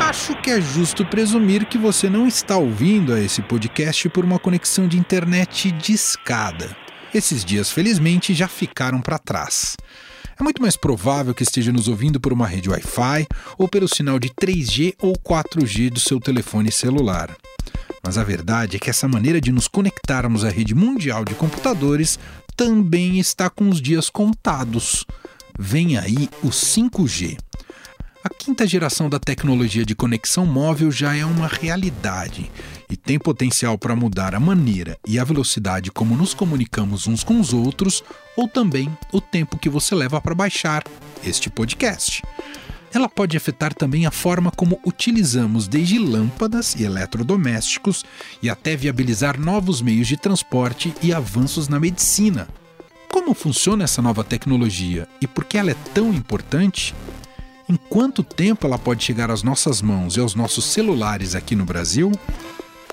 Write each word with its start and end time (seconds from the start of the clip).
Acho 0.00 0.36
que 0.36 0.50
é 0.50 0.60
justo 0.60 1.04
presumir 1.04 1.66
que 1.66 1.76
você 1.76 2.08
não 2.08 2.26
está 2.26 2.56
ouvindo 2.56 3.12
a 3.12 3.20
esse 3.20 3.42
podcast 3.42 4.08
por 4.08 4.24
uma 4.24 4.38
conexão 4.38 4.86
de 4.86 4.98
internet 4.98 5.72
discada. 5.72 6.76
Esses 7.12 7.44
dias, 7.44 7.70
felizmente, 7.70 8.32
já 8.32 8.48
ficaram 8.48 9.00
para 9.00 9.18
trás. 9.18 9.76
É 10.38 10.42
muito 10.42 10.60
mais 10.60 10.76
provável 10.76 11.34
que 11.34 11.42
esteja 11.42 11.72
nos 11.72 11.86
ouvindo 11.86 12.20
por 12.20 12.32
uma 12.32 12.46
rede 12.46 12.68
Wi-Fi 12.68 13.26
ou 13.56 13.68
pelo 13.68 13.88
sinal 13.88 14.18
de 14.18 14.30
3G 14.30 14.94
ou 15.00 15.14
4G 15.14 15.90
do 15.90 16.00
seu 16.00 16.18
telefone 16.18 16.72
celular. 16.72 17.34
Mas 18.04 18.18
a 18.18 18.24
verdade 18.24 18.76
é 18.76 18.78
que 18.78 18.90
essa 18.90 19.08
maneira 19.08 19.40
de 19.40 19.52
nos 19.52 19.68
conectarmos 19.68 20.44
à 20.44 20.50
rede 20.50 20.74
mundial 20.74 21.24
de 21.24 21.34
computadores 21.34 22.18
também 22.56 23.18
está 23.18 23.48
com 23.48 23.68
os 23.68 23.80
dias 23.80 24.10
contados. 24.10 25.06
Vem 25.58 25.96
aí 25.96 26.28
o 26.42 26.48
5G. 26.48 27.38
A 28.24 28.30
quinta 28.30 28.66
geração 28.66 29.10
da 29.10 29.18
tecnologia 29.18 29.84
de 29.84 29.94
conexão 29.94 30.46
móvel 30.46 30.90
já 30.90 31.14
é 31.14 31.26
uma 31.26 31.46
realidade 31.46 32.50
e 32.88 32.96
tem 32.96 33.18
potencial 33.18 33.76
para 33.76 33.94
mudar 33.94 34.34
a 34.34 34.40
maneira 34.40 34.96
e 35.06 35.18
a 35.18 35.24
velocidade 35.24 35.90
como 35.90 36.16
nos 36.16 36.32
comunicamos 36.32 37.06
uns 37.06 37.22
com 37.22 37.38
os 37.38 37.52
outros, 37.52 38.02
ou 38.34 38.48
também 38.48 38.90
o 39.12 39.20
tempo 39.20 39.58
que 39.58 39.68
você 39.68 39.94
leva 39.94 40.22
para 40.22 40.34
baixar 40.34 40.82
este 41.22 41.50
podcast. 41.50 42.22
Ela 42.94 43.10
pode 43.10 43.36
afetar 43.36 43.74
também 43.74 44.06
a 44.06 44.10
forma 44.10 44.50
como 44.50 44.80
utilizamos 44.86 45.68
desde 45.68 45.98
lâmpadas 45.98 46.74
e 46.76 46.82
eletrodomésticos 46.82 48.06
e 48.42 48.48
até 48.48 48.74
viabilizar 48.74 49.38
novos 49.38 49.82
meios 49.82 50.08
de 50.08 50.16
transporte 50.16 50.94
e 51.02 51.12
avanços 51.12 51.68
na 51.68 51.78
medicina. 51.78 52.48
Como 53.12 53.34
funciona 53.34 53.84
essa 53.84 54.00
nova 54.00 54.24
tecnologia 54.24 55.06
e 55.20 55.26
por 55.26 55.44
que 55.44 55.58
ela 55.58 55.72
é 55.72 55.76
tão 55.92 56.10
importante? 56.14 56.94
Em 57.68 57.76
quanto 57.76 58.22
tempo 58.22 58.66
ela 58.66 58.78
pode 58.78 59.02
chegar 59.02 59.30
às 59.30 59.42
nossas 59.42 59.80
mãos 59.80 60.16
e 60.16 60.20
aos 60.20 60.34
nossos 60.34 60.66
celulares 60.66 61.34
aqui 61.34 61.56
no 61.56 61.64
Brasil? 61.64 62.12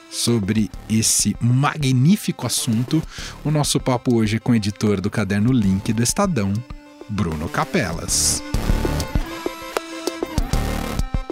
Sobre 0.09 0.69
esse 0.89 1.35
magnífico 1.41 2.45
assunto, 2.45 3.03
o 3.43 3.51
nosso 3.51 3.79
papo 3.79 4.15
hoje 4.15 4.37
é 4.37 4.39
com 4.39 4.53
o 4.53 4.55
editor 4.55 5.01
do 5.01 5.09
caderno 5.09 5.51
Link 5.51 5.91
do 5.91 6.01
Estadão, 6.01 6.53
Bruno 7.09 7.49
Capelas. 7.49 8.41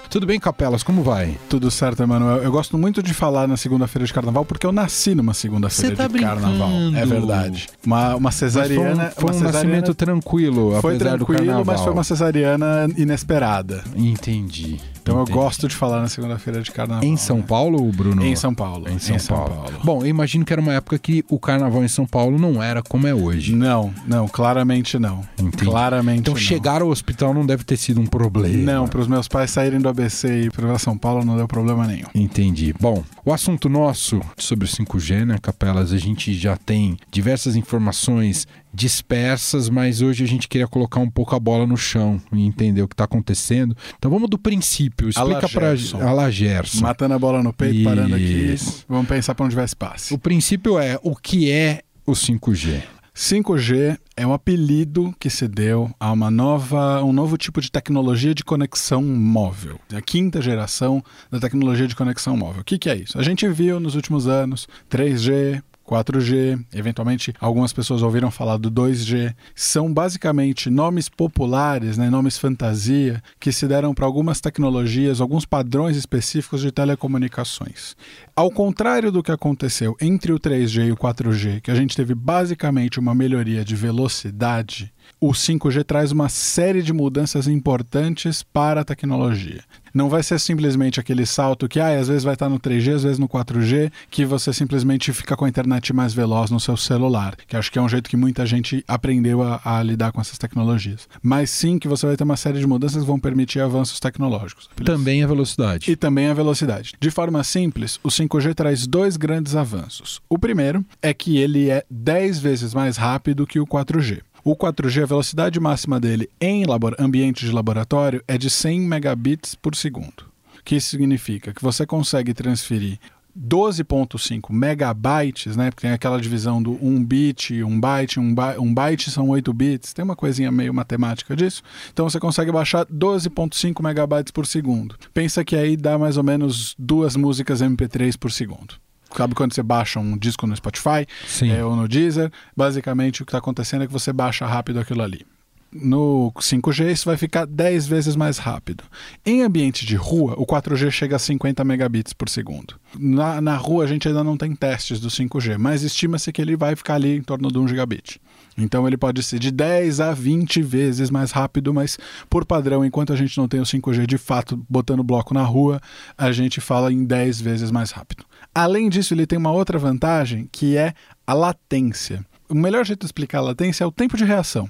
Tudo 0.10 0.26
bem, 0.26 0.40
Capelas? 0.40 0.82
Como 0.82 1.04
vai? 1.04 1.38
Tudo 1.48 1.70
certo, 1.70 2.02
Emanuel. 2.02 2.38
Eu 2.38 2.52
gosto 2.52 2.76
muito 2.80 3.04
de 3.04 3.14
falar 3.14 3.48
na 3.48 3.56
segunda-feira 3.56 4.08
de 4.08 4.12
carnaval 4.12 4.44
porque 4.44 4.66
eu 4.66 4.72
nasci 4.72 5.14
numa 5.14 5.36
segunda-feira 5.36 5.96
tá 5.96 6.08
de 6.08 6.20
carnaval. 6.20 6.72
É 6.96 7.06
verdade. 7.06 7.68
Uma, 7.86 8.16
uma 8.16 8.32
cesariana. 8.32 9.12
Foi 9.12 9.26
um, 9.26 9.30
foi 9.30 9.30
um 9.30 9.34
cesariana, 9.34 9.52
nascimento 9.52 9.94
tranquilo, 9.94 10.82
foi 10.82 10.96
apesar 10.96 11.18
tranquilo, 11.18 11.42
do 11.42 11.46
carnaval. 11.46 11.66
mas 11.66 11.82
foi 11.82 11.94
uma 11.94 12.04
cesariana 12.04 12.88
inesperada. 12.98 13.84
Entendi. 13.96 14.80
Então 15.02 15.22
entendi. 15.22 15.32
eu 15.32 15.44
gosto 15.44 15.68
de 15.68 15.76
falar 15.76 16.02
na 16.02 16.08
segunda-feira 16.08 16.62
de 16.62 16.72
carnaval. 16.72 17.04
Em 17.04 17.18
São 17.18 17.38
né? 17.38 17.44
Paulo, 17.48 17.92
Bruno? 17.92 18.24
Em 18.26 18.36
São 18.36 18.54
Paulo. 18.54 18.90
Em 18.90 19.00
São, 19.00 19.18
Paulo. 19.36 19.66
Bom, 19.84 20.02
eu 20.02 20.08
imagino 20.08 20.46
que 20.46 20.54
era 20.54 20.62
uma 20.62 20.74
época 20.74 20.98
que 21.00 21.24
o 21.30 21.40
carnaval 21.40 21.84
em 21.84 21.88
São 21.88 22.06
Paulo 22.06 22.38
não 22.38 22.62
era 22.62 22.82
como 22.82 23.08
é 23.08 23.14
hoje. 23.14 23.56
Não, 23.56 23.94
não, 24.06 24.28
claramente 24.28 24.98
não. 25.00 25.22
Entendi. 25.40 25.66
Claramente 25.66 26.20
Então 26.20 26.34
não. 26.34 26.40
chegar 26.42 26.82
ao 26.82 26.90
hospital 26.90 27.34
não 27.34 27.46
deve 27.46 27.64
ter 27.64 27.78
sido 27.78 28.00
um 28.02 28.06
problema. 28.06 28.72
Não, 28.72 28.88
para 28.88 29.02
os 29.02 29.08
meus 29.08 29.28
pais 29.28 29.52
saírem 29.52 29.80
do 29.80 29.90
ABC 29.90 30.46
e 30.46 30.50
para 30.50 30.78
São 30.80 30.98
Paulo 30.98 31.24
não 31.26 31.36
deu 31.36 31.48
problema 31.48 31.86
nenhum. 31.86 32.08
Entendi. 32.14 32.74
Bom, 32.80 33.04
o 33.26 33.34
assunto 33.34 33.70
nosso 33.70 34.22
sobre 34.38 34.66
o 34.66 34.68
5G, 34.68 35.26
né, 35.26 35.38
Capelas, 35.42 35.92
a 35.92 35.98
gente 35.98 36.34
já 36.34 36.56
tem 36.58 36.98
diversas 37.12 37.56
informações 37.56 38.48
dispersas, 38.74 39.70
mas 39.70 40.02
hoje 40.02 40.24
a 40.24 40.28
gente 40.28 40.48
queria 40.48 40.68
colocar 40.68 41.00
um 41.00 41.10
pouco 41.10 41.36
a 41.36 41.40
bola 41.40 41.66
no 41.66 41.78
chão 41.78 42.22
e 42.32 42.46
entender 42.46 42.82
o 42.82 42.88
que 42.88 42.94
está 42.94 43.06
acontecendo. 43.06 43.76
Então 43.98 44.10
vamos 44.12 44.30
do 44.30 44.38
princípio. 44.38 45.10
Explica 45.10 45.50
para 45.50 45.74
a 46.08 46.12
La 46.12 46.30
Gerson. 46.30 46.82
Matando 46.82 47.14
a 47.14 47.20
bola 47.20 47.42
no 47.44 47.54
peito, 47.54 47.84
parando 47.84 48.16
aqui. 48.16 48.54
Isso. 48.54 48.86
Vamos 48.88 49.08
pensar 49.08 49.36
para 49.36 49.46
onde 49.46 49.56
vai 49.56 49.66
esse 49.66 49.76
passe. 49.76 50.14
O 50.14 50.18
princípio 50.18 50.80
é 50.80 51.00
o 51.04 51.16
que 51.16 51.52
é 51.52 51.82
o 52.06 52.12
5G. 52.12 52.82
5G 53.16 53.98
é 54.16 54.26
um 54.26 54.32
apelido 54.32 55.14
que 55.20 55.30
se 55.30 55.46
deu 55.46 55.94
a 56.00 56.10
uma 56.10 56.32
nova, 56.32 57.04
um 57.04 57.12
novo 57.12 57.38
tipo 57.38 57.60
de 57.60 57.70
tecnologia 57.70 58.34
de 58.34 58.46
conexão 58.46 59.04
móvel. 59.04 59.78
A 59.94 60.02
quinta 60.02 60.42
geração 60.42 61.04
da 61.30 61.38
tecnologia 61.38 61.86
de 61.86 61.96
conexão 61.96 62.38
móvel. 62.38 62.62
O 62.62 62.64
que, 62.64 62.78
que 62.78 62.90
é 62.90 62.96
isso? 62.96 63.20
A 63.20 63.24
gente 63.24 63.46
viu 63.50 63.78
nos 63.78 63.96
últimos 63.96 64.26
anos 64.26 64.70
3G, 64.90 65.62
4G, 65.90 66.64
eventualmente 66.72 67.34
algumas 67.40 67.74
pessoas 67.74 68.04
ouviram 68.04 68.30
falar 68.30 68.58
do 68.58 68.70
2G, 68.70 69.34
são 69.56 69.92
basicamente 69.92 70.70
nomes 70.70 71.10
populares, 71.10 71.98
né, 71.98 72.10
nomes 72.10 72.38
fantasia, 72.38 73.24
que 73.40 73.52
se 73.52 73.68
deram 73.68 73.94
para 73.94 74.06
algumas 74.06 74.40
tecnologias, 74.40 75.20
alguns 75.20 75.46
padrões 75.46 75.98
específicos 75.98 76.62
de 76.62 76.72
telecomunicações. 76.72 77.96
Ao 78.36 78.52
contrário 78.52 79.12
do 79.12 79.24
que 79.24 79.32
aconteceu 79.32 79.98
entre 80.00 80.32
o 80.32 80.40
3G 80.40 80.88
e 80.88 80.92
o 80.92 80.98
4G, 80.98 81.62
que 81.62 81.72
a 81.72 81.76
gente 81.76 81.96
teve 81.96 82.14
basicamente 82.14 83.00
uma 83.00 83.16
melhoria 83.16 83.66
de 83.66 83.76
velocidade, 83.76 84.94
o 85.20 85.32
5G 85.32 85.84
traz 85.84 86.12
uma 86.12 86.30
série 86.30 86.82
de 86.82 86.94
mudanças 86.94 87.48
importantes 87.48 88.44
para 88.44 88.82
a 88.82 88.86
tecnologia. 88.86 89.64
Não 89.94 90.10
vai 90.10 90.22
ser 90.22 90.40
simplesmente 90.40 91.00
aquele 91.00 91.26
salto 91.26 91.68
que 91.68 91.80
ah, 91.80 92.00
às 92.00 92.08
vezes 92.08 92.24
vai 92.24 92.34
estar 92.34 92.50
no 92.50 92.60
3G, 92.60 92.96
às 92.96 93.04
vezes 93.04 93.20
no 93.20 93.28
4G, 93.28 93.92
que 94.10 94.24
você 94.24 94.54
simplesmente 94.54 95.12
fica 95.12 95.36
com 95.36 95.46
a 95.46 95.50
internet 95.50 95.94
mais 95.94 96.14
veloz 96.14 96.52
no 96.52 96.60
seu 96.60 96.78
celular, 96.78 97.36
que 97.48 97.56
acho 97.56 97.72
que 97.72 97.80
é 97.80 97.82
um 97.82 97.90
jeito 97.90 98.10
que 98.10 98.18
muita 98.18 98.46
gente 98.46 98.84
aprendeu 98.88 99.42
a, 99.42 99.60
a 99.64 99.84
lidar 99.84 100.12
com 100.12 100.22
essas 100.22 100.38
tecnologias. 100.38 101.08
Mas 101.22 101.50
sim 101.50 101.80
que 101.80 101.88
você 101.88 102.06
vai 102.06 102.16
ter 102.16 102.24
uma 102.24 102.38
série 102.38 102.60
de 102.60 102.68
mudanças 102.68 103.02
que 103.02 103.08
vão 103.08 103.20
permitir 103.20 103.60
avanços 103.60 104.00
tecnológicos. 104.00 104.70
Também 104.86 105.24
a 105.24 105.28
velocidade. 105.28 105.90
E 105.92 105.96
também 105.96 106.28
a 106.28 106.34
velocidade. 106.34 106.94
De 107.00 107.10
forma 107.10 107.44
simples, 107.44 108.00
o 108.04 108.10
5G 108.10 108.54
traz 108.54 108.86
dois 108.86 109.18
grandes 109.18 109.56
avanços. 109.56 110.22
O 110.30 110.38
primeiro 110.38 110.86
é 111.02 111.14
que 111.14 111.38
ele 111.38 111.70
é 111.70 111.84
10 111.90 112.40
vezes 112.40 112.74
mais 112.74 112.98
rápido 112.98 113.48
que 113.48 113.60
o 113.60 113.68
4G. 113.68 114.22
O 114.44 114.56
4G, 114.56 115.04
a 115.04 115.06
velocidade 115.06 115.60
máxima 115.60 116.00
dele 116.00 116.30
em 116.40 116.64
ambiente 116.98 117.46
de 117.46 117.52
laboratório 117.52 118.24
é 118.28 118.38
de 118.38 118.50
100 118.50 118.82
megabits 118.82 119.56
por 119.56 119.76
segundo. 119.76 120.30
O 120.60 120.64
que 120.64 120.76
isso 120.76 120.90
significa? 120.90 121.54
Que 121.54 121.62
você 121.62 121.86
consegue 121.86 122.34
transferir 122.34 123.00
12.5 123.38 124.52
megabytes, 124.52 125.56
né? 125.56 125.70
Porque 125.70 125.82
tem 125.88 125.92
aquela 125.92 126.20
divisão 126.20 126.62
do 126.62 126.74
1 126.84 127.04
bit, 127.04 127.64
1 127.64 127.80
byte, 127.80 128.20
1, 128.20 128.36
by- 128.36 128.58
1 128.60 128.74
byte 128.74 129.12
são 129.12 129.30
8 129.30 129.54
bits, 129.54 129.94
tem 129.94 130.04
uma 130.04 130.16
coisinha 130.16 130.52
meio 130.52 130.74
matemática 130.74 131.36
disso. 131.36 131.62
Então 131.94 132.10
você 132.10 132.20
consegue 132.20 132.52
baixar 132.52 132.86
12.5 132.86 133.82
megabytes 133.84 134.32
por 134.32 134.46
segundo. 134.46 134.96
Pensa 135.14 135.44
que 135.44 135.56
aí 135.56 135.78
dá 135.78 135.98
mais 135.98 136.18
ou 136.18 136.24
menos 136.24 136.76
duas 136.78 137.16
músicas 137.16 137.62
MP3 137.62 138.18
por 138.18 138.32
segundo. 138.32 138.76
Sabe 139.16 139.36
quando 139.36 139.54
você 139.54 139.64
baixa 139.64 140.00
um 140.00 140.18
disco 140.18 140.46
no 140.46 140.56
Spotify 140.56 141.06
é, 141.52 141.64
ou 141.64 141.76
no 141.76 141.88
Deezer? 141.88 142.32
Basicamente 142.56 143.22
o 143.22 143.26
que 143.26 143.30
está 143.30 143.40
acontecendo 143.40 143.84
é 143.84 143.88
que 143.88 143.94
você 143.94 144.14
baixa 144.14 144.46
rápido 144.46 144.80
aquilo 144.80 145.02
ali. 145.02 145.26
No 145.72 146.32
5G 146.36 146.92
isso 146.92 147.06
vai 147.06 147.16
ficar 147.16 147.46
10 147.46 147.86
vezes 147.86 148.16
mais 148.16 148.40
rápido. 148.40 148.84
Em 149.24 149.44
ambiente 149.44 149.86
de 149.86 149.96
rua, 149.96 150.34
o 150.36 150.46
4G 150.46 150.90
chega 150.90 151.16
a 151.16 151.20
50 151.20 151.64
megabits 151.64 152.12
por 152.12 152.28
segundo. 152.28 152.74
Na, 152.98 153.40
na 153.40 153.56
rua 153.56 153.84
a 153.84 153.88
gente 153.88 154.08
ainda 154.08 154.24
não 154.24 154.36
tem 154.36 154.56
testes 154.56 155.00
do 155.00 155.10
5G, 155.10 155.60
mas 155.60 155.84
estima-se 155.84 156.32
que 156.32 156.42
ele 156.42 156.56
vai 156.56 156.76
ficar 156.76 156.96
ali 156.96 157.16
em 157.18 157.22
torno 157.22 157.52
de 157.52 157.60
1 157.60 157.68
gigabit. 157.68 158.20
Então 158.58 158.88
ele 158.88 158.98
pode 158.98 159.22
ser 159.22 159.38
de 159.38 159.52
10 159.52 160.00
a 160.00 160.12
20 160.12 160.62
vezes 160.64 161.12
mais 161.12 161.32
rápido, 161.32 161.72
mas 161.72 162.00
por 162.28 162.46
padrão, 162.46 162.84
enquanto 162.84 163.14
a 163.14 163.16
gente 163.16 163.38
não 163.38 163.48
tem 163.48 163.60
o 163.60 163.64
5G 163.64 164.08
de 164.08 164.18
fato 164.18 164.58
botando 164.68 165.04
bloco 165.04 165.36
na 165.36 165.44
rua, 165.44 165.80
a 166.18 166.32
gente 166.32 166.60
fala 166.60 166.92
em 166.92 167.06
10 167.06 167.42
vezes 167.42 167.70
mais 167.70 167.92
rápido. 167.92 168.26
Além 168.54 168.90
disso, 168.90 169.14
ele 169.14 169.28
tem 169.28 169.38
uma 169.38 169.52
outra 169.52 169.78
vantagem 169.78 170.48
que 170.52 170.76
é 170.76 170.94
a 171.26 171.34
latência. 171.34 172.26
O 172.50 172.56
melhor 172.56 172.86
jeito 172.86 173.02
de 173.02 173.06
explicar 173.06 173.40
a 173.40 173.42
latência 173.42 173.84
é 173.84 173.88
o 173.88 173.92
tempo 173.92 174.18
de 174.18 174.26
reação. 174.26 174.70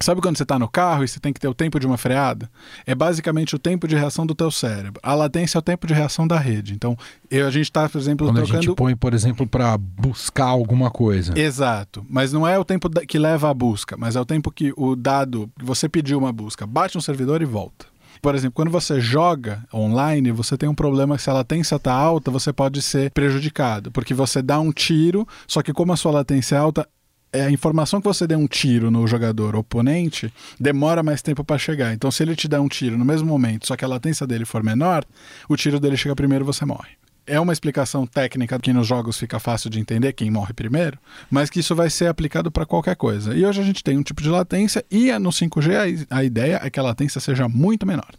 Sabe 0.00 0.20
quando 0.20 0.36
você 0.36 0.44
está 0.44 0.58
no 0.58 0.68
carro 0.68 1.02
e 1.02 1.08
você 1.08 1.18
tem 1.18 1.32
que 1.32 1.40
ter 1.40 1.48
o 1.48 1.54
tempo 1.54 1.80
de 1.80 1.86
uma 1.86 1.98
freada? 1.98 2.48
É 2.86 2.94
basicamente 2.94 3.56
o 3.56 3.58
tempo 3.58 3.88
de 3.88 3.96
reação 3.96 4.24
do 4.24 4.32
teu 4.32 4.48
cérebro. 4.48 5.00
A 5.02 5.12
latência 5.12 5.58
é 5.58 5.60
o 5.60 5.62
tempo 5.62 5.88
de 5.88 5.94
reação 5.94 6.26
da 6.26 6.38
rede. 6.38 6.72
Então, 6.72 6.96
eu, 7.28 7.48
a 7.48 7.50
gente 7.50 7.64
está, 7.64 7.88
por 7.88 7.98
exemplo, 7.98 8.26
Quando 8.28 8.38
a 8.38 8.42
trocando... 8.42 8.62
gente 8.62 8.76
põe, 8.76 8.94
por 8.94 9.12
exemplo, 9.12 9.44
para 9.44 9.76
buscar 9.76 10.44
alguma 10.44 10.88
coisa. 10.88 11.36
Exato, 11.36 12.06
mas 12.08 12.32
não 12.32 12.46
é 12.46 12.56
o 12.56 12.64
tempo 12.64 12.88
que 13.08 13.18
leva 13.18 13.50
à 13.50 13.54
busca, 13.54 13.96
mas 13.96 14.14
é 14.14 14.20
o 14.20 14.24
tempo 14.24 14.52
que 14.52 14.72
o 14.76 14.94
dado, 14.94 15.50
que 15.58 15.64
você 15.64 15.88
pediu 15.88 16.18
uma 16.18 16.32
busca, 16.32 16.64
bate 16.64 16.94
no 16.94 17.02
servidor 17.02 17.42
e 17.42 17.44
volta. 17.44 17.86
Por 18.20 18.34
exemplo, 18.34 18.54
quando 18.54 18.70
você 18.70 19.00
joga 19.00 19.64
online, 19.72 20.30
você 20.32 20.56
tem 20.56 20.68
um 20.68 20.74
problema 20.74 21.16
que 21.16 21.22
se 21.22 21.30
a 21.30 21.32
latência 21.32 21.76
está 21.76 21.92
alta, 21.92 22.30
você 22.30 22.52
pode 22.52 22.82
ser 22.82 23.10
prejudicado, 23.10 23.90
porque 23.90 24.14
você 24.14 24.42
dá 24.42 24.60
um 24.60 24.72
tiro, 24.72 25.26
só 25.46 25.62
que 25.62 25.72
como 25.72 25.92
a 25.92 25.96
sua 25.96 26.12
latência 26.12 26.56
é 26.56 26.58
alta, 26.58 26.88
é 27.32 27.42
a 27.42 27.50
informação 27.50 28.00
que 28.00 28.06
você 28.06 28.26
dê 28.26 28.34
um 28.34 28.46
tiro 28.46 28.90
no 28.90 29.06
jogador 29.06 29.54
oponente 29.54 30.32
demora 30.58 31.02
mais 31.02 31.20
tempo 31.20 31.44
para 31.44 31.58
chegar. 31.58 31.92
Então, 31.92 32.10
se 32.10 32.22
ele 32.22 32.34
te 32.34 32.48
der 32.48 32.60
um 32.60 32.68
tiro 32.68 32.96
no 32.96 33.04
mesmo 33.04 33.28
momento, 33.28 33.66
só 33.66 33.76
que 33.76 33.84
a 33.84 33.88
latência 33.88 34.26
dele 34.26 34.44
for 34.44 34.62
menor, 34.62 35.04
o 35.48 35.56
tiro 35.56 35.78
dele 35.78 35.96
chega 35.96 36.16
primeiro 36.16 36.44
e 36.44 36.46
você 36.46 36.64
morre. 36.64 36.98
É 37.28 37.38
uma 37.38 37.52
explicação 37.52 38.06
técnica 38.06 38.58
que 38.58 38.72
nos 38.72 38.86
jogos 38.86 39.18
fica 39.18 39.38
fácil 39.38 39.68
de 39.68 39.78
entender 39.78 40.14
quem 40.14 40.30
morre 40.30 40.54
primeiro, 40.54 40.98
mas 41.30 41.50
que 41.50 41.60
isso 41.60 41.76
vai 41.76 41.90
ser 41.90 42.06
aplicado 42.06 42.50
para 42.50 42.64
qualquer 42.64 42.96
coisa. 42.96 43.34
E 43.34 43.44
hoje 43.44 43.60
a 43.60 43.64
gente 43.64 43.84
tem 43.84 43.98
um 43.98 44.02
tipo 44.02 44.22
de 44.22 44.30
latência 44.30 44.82
e 44.90 45.12
no 45.18 45.28
5G 45.28 46.06
a, 46.10 46.16
a 46.16 46.24
ideia 46.24 46.58
é 46.62 46.70
que 46.70 46.80
a 46.80 46.82
latência 46.82 47.20
seja 47.20 47.46
muito 47.46 47.86
menor. 47.86 48.10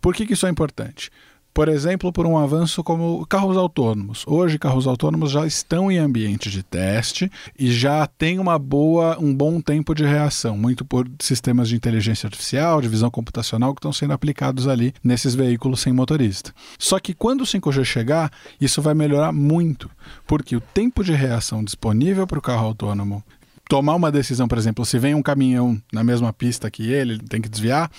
Por 0.00 0.12
que, 0.12 0.26
que 0.26 0.32
isso 0.32 0.46
é 0.46 0.50
importante? 0.50 1.10
Por 1.58 1.68
exemplo, 1.68 2.12
por 2.12 2.24
um 2.24 2.38
avanço 2.38 2.84
como 2.84 3.26
carros 3.26 3.56
autônomos. 3.56 4.22
Hoje, 4.28 4.60
carros 4.60 4.86
autônomos 4.86 5.32
já 5.32 5.44
estão 5.44 5.90
em 5.90 5.98
ambiente 5.98 6.48
de 6.52 6.62
teste 6.62 7.28
e 7.58 7.72
já 7.72 8.06
tem 8.06 8.38
uma 8.38 8.56
boa, 8.56 9.18
um 9.18 9.34
bom 9.34 9.60
tempo 9.60 9.92
de 9.92 10.04
reação, 10.04 10.56
muito 10.56 10.84
por 10.84 11.10
sistemas 11.18 11.68
de 11.68 11.74
inteligência 11.74 12.28
artificial, 12.28 12.80
de 12.80 12.86
visão 12.86 13.10
computacional 13.10 13.74
que 13.74 13.80
estão 13.80 13.92
sendo 13.92 14.12
aplicados 14.12 14.68
ali 14.68 14.94
nesses 15.02 15.34
veículos 15.34 15.80
sem 15.80 15.92
motorista. 15.92 16.54
Só 16.78 17.00
que 17.00 17.12
quando 17.12 17.40
o 17.40 17.44
5G 17.44 17.82
chegar, 17.82 18.30
isso 18.60 18.80
vai 18.80 18.94
melhorar 18.94 19.32
muito, 19.32 19.90
porque 20.28 20.54
o 20.54 20.60
tempo 20.60 21.02
de 21.02 21.12
reação 21.12 21.64
disponível 21.64 22.24
para 22.24 22.38
o 22.38 22.42
carro 22.42 22.66
autônomo 22.66 23.20
tomar 23.68 23.96
uma 23.96 24.12
decisão, 24.12 24.46
por 24.46 24.58
exemplo, 24.58 24.86
se 24.86 24.96
vem 24.96 25.16
um 25.16 25.22
caminhão 25.22 25.82
na 25.92 26.04
mesma 26.04 26.32
pista 26.32 26.70
que 26.70 26.88
ele, 26.88 27.14
ele 27.14 27.22
tem 27.28 27.42
que 27.42 27.48
desviar, 27.48 27.90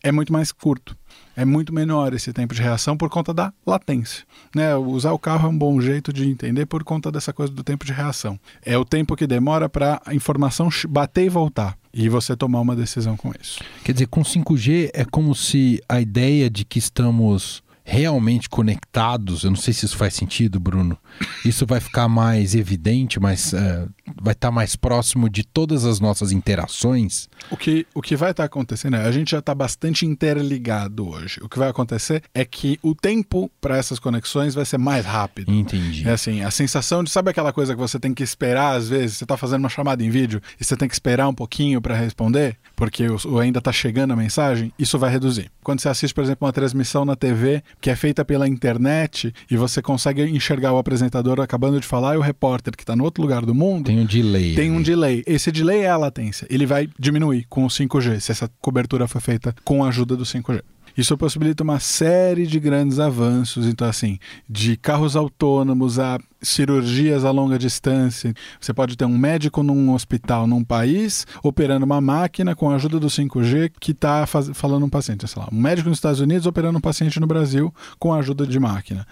é 0.00 0.12
muito 0.12 0.32
mais 0.32 0.52
curto 0.52 0.96
é 1.40 1.44
muito 1.46 1.72
menor 1.72 2.12
esse 2.12 2.34
tempo 2.34 2.54
de 2.54 2.60
reação 2.60 2.98
por 2.98 3.08
conta 3.08 3.32
da 3.32 3.50
latência. 3.66 4.24
Né? 4.54 4.76
Usar 4.76 5.12
o 5.12 5.18
carro 5.18 5.46
é 5.46 5.50
um 5.50 5.56
bom 5.56 5.80
jeito 5.80 6.12
de 6.12 6.28
entender 6.28 6.66
por 6.66 6.84
conta 6.84 7.10
dessa 7.10 7.32
coisa 7.32 7.50
do 7.50 7.64
tempo 7.64 7.82
de 7.82 7.94
reação. 7.94 8.38
É 8.62 8.76
o 8.76 8.84
tempo 8.84 9.16
que 9.16 9.26
demora 9.26 9.66
para 9.66 10.02
a 10.04 10.14
informação 10.14 10.68
bater 10.86 11.24
e 11.24 11.28
voltar. 11.30 11.78
E 11.94 12.10
você 12.10 12.36
tomar 12.36 12.60
uma 12.60 12.76
decisão 12.76 13.16
com 13.16 13.32
isso. 13.40 13.58
Quer 13.82 13.92
dizer, 13.92 14.06
com 14.08 14.20
5G 14.20 14.90
é 14.92 15.04
como 15.04 15.34
se 15.34 15.82
a 15.88 15.98
ideia 15.98 16.50
de 16.50 16.62
que 16.62 16.78
estamos 16.78 17.62
realmente 17.90 18.48
conectados, 18.48 19.42
eu 19.42 19.50
não 19.50 19.56
sei 19.56 19.74
se 19.74 19.84
isso 19.84 19.96
faz 19.96 20.14
sentido, 20.14 20.60
Bruno, 20.60 20.96
isso 21.44 21.66
vai 21.66 21.80
ficar 21.80 22.08
mais 22.08 22.54
evidente, 22.54 23.18
mas 23.18 23.52
uh, 23.52 23.90
vai 24.22 24.32
estar 24.32 24.48
tá 24.48 24.52
mais 24.52 24.76
próximo 24.76 25.28
de 25.28 25.42
todas 25.42 25.84
as 25.84 25.98
nossas 25.98 26.30
interações. 26.30 27.28
O 27.50 27.56
que, 27.56 27.84
o 27.92 28.00
que 28.00 28.14
vai 28.14 28.30
estar 28.30 28.44
tá 28.44 28.46
acontecendo 28.46 28.94
é, 28.94 29.04
a 29.04 29.10
gente 29.10 29.32
já 29.32 29.40
está 29.40 29.52
bastante 29.52 30.06
interligado 30.06 31.08
hoje. 31.08 31.40
O 31.42 31.48
que 31.48 31.58
vai 31.58 31.68
acontecer 31.68 32.22
é 32.32 32.44
que 32.44 32.78
o 32.80 32.94
tempo 32.94 33.50
para 33.60 33.76
essas 33.76 33.98
conexões 33.98 34.54
vai 34.54 34.64
ser 34.64 34.78
mais 34.78 35.04
rápido. 35.04 35.52
Entendi. 35.52 36.08
É 36.08 36.12
assim, 36.12 36.42
a 36.42 36.50
sensação 36.52 37.02
de, 37.02 37.10
sabe 37.10 37.30
aquela 37.30 37.52
coisa 37.52 37.74
que 37.74 37.80
você 37.80 37.98
tem 37.98 38.14
que 38.14 38.22
esperar 38.22 38.76
às 38.76 38.88
vezes, 38.88 39.16
você 39.16 39.24
está 39.24 39.36
fazendo 39.36 39.64
uma 39.64 39.68
chamada 39.68 40.04
em 40.04 40.10
vídeo 40.10 40.40
e 40.60 40.64
você 40.64 40.76
tem 40.76 40.86
que 40.86 40.94
esperar 40.94 41.26
um 41.26 41.34
pouquinho 41.34 41.82
para 41.82 41.96
responder, 41.96 42.56
porque 42.76 43.08
o, 43.08 43.16
o 43.26 43.40
ainda 43.40 43.58
está 43.58 43.72
chegando 43.72 44.12
a 44.12 44.16
mensagem, 44.16 44.72
isso 44.78 44.96
vai 44.96 45.10
reduzir. 45.10 45.50
Quando 45.64 45.80
você 45.80 45.88
assiste, 45.88 46.14
por 46.14 46.22
exemplo, 46.22 46.46
uma 46.46 46.52
transmissão 46.52 47.04
na 47.04 47.16
TV 47.16 47.64
que 47.80 47.90
é 47.90 47.96
feita 47.96 48.24
pela 48.24 48.46
internet 48.46 49.32
e 49.50 49.56
você 49.56 49.80
consegue 49.80 50.22
enxergar 50.22 50.72
o 50.72 50.78
apresentador 50.78 51.40
acabando 51.40 51.80
de 51.80 51.86
falar 51.86 52.14
e 52.14 52.18
o 52.18 52.20
repórter 52.20 52.76
que 52.76 52.82
está 52.82 52.94
no 52.94 53.04
outro 53.04 53.22
lugar 53.22 53.44
do 53.44 53.54
mundo. 53.54 53.86
Tem 53.86 54.00
um 54.00 54.04
delay. 54.04 54.54
Tem 54.54 54.68
ali. 54.68 54.78
um 54.78 54.82
delay. 54.82 55.22
Esse 55.26 55.50
delay 55.50 55.80
é 55.80 55.90
a 55.90 55.96
latência. 55.96 56.46
Ele 56.50 56.66
vai 56.66 56.88
diminuir 56.98 57.46
com 57.48 57.64
o 57.64 57.68
5G, 57.68 58.20
se 58.20 58.32
essa 58.32 58.50
cobertura 58.60 59.08
foi 59.08 59.20
feita 59.20 59.54
com 59.64 59.82
a 59.84 59.88
ajuda 59.88 60.16
do 60.16 60.24
5G. 60.24 60.62
Isso 60.96 61.16
possibilita 61.16 61.62
uma 61.62 61.80
série 61.80 62.46
de 62.46 62.58
grandes 62.58 62.98
avanços, 62.98 63.66
então 63.66 63.88
assim, 63.88 64.18
de 64.48 64.76
carros 64.76 65.16
autônomos 65.16 65.98
a 65.98 66.18
cirurgias 66.42 67.24
a 67.24 67.30
longa 67.30 67.58
distância. 67.58 68.34
Você 68.58 68.72
pode 68.72 68.96
ter 68.96 69.04
um 69.04 69.18
médico 69.18 69.62
num 69.62 69.92
hospital 69.92 70.46
num 70.46 70.64
país 70.64 71.26
operando 71.42 71.84
uma 71.84 72.00
máquina 72.00 72.54
com 72.54 72.70
a 72.70 72.76
ajuda 72.76 72.98
do 72.98 73.08
5G 73.08 73.72
que 73.78 73.92
está 73.92 74.26
falando 74.26 74.86
um 74.86 74.88
paciente, 74.88 75.26
sei 75.28 75.42
lá, 75.42 75.48
um 75.52 75.60
médico 75.60 75.88
nos 75.88 75.98
Estados 75.98 76.20
Unidos 76.20 76.46
operando 76.46 76.78
um 76.78 76.80
paciente 76.80 77.20
no 77.20 77.26
Brasil 77.26 77.72
com 77.98 78.12
a 78.12 78.18
ajuda 78.18 78.46
de 78.46 78.58
máquina 78.58 79.06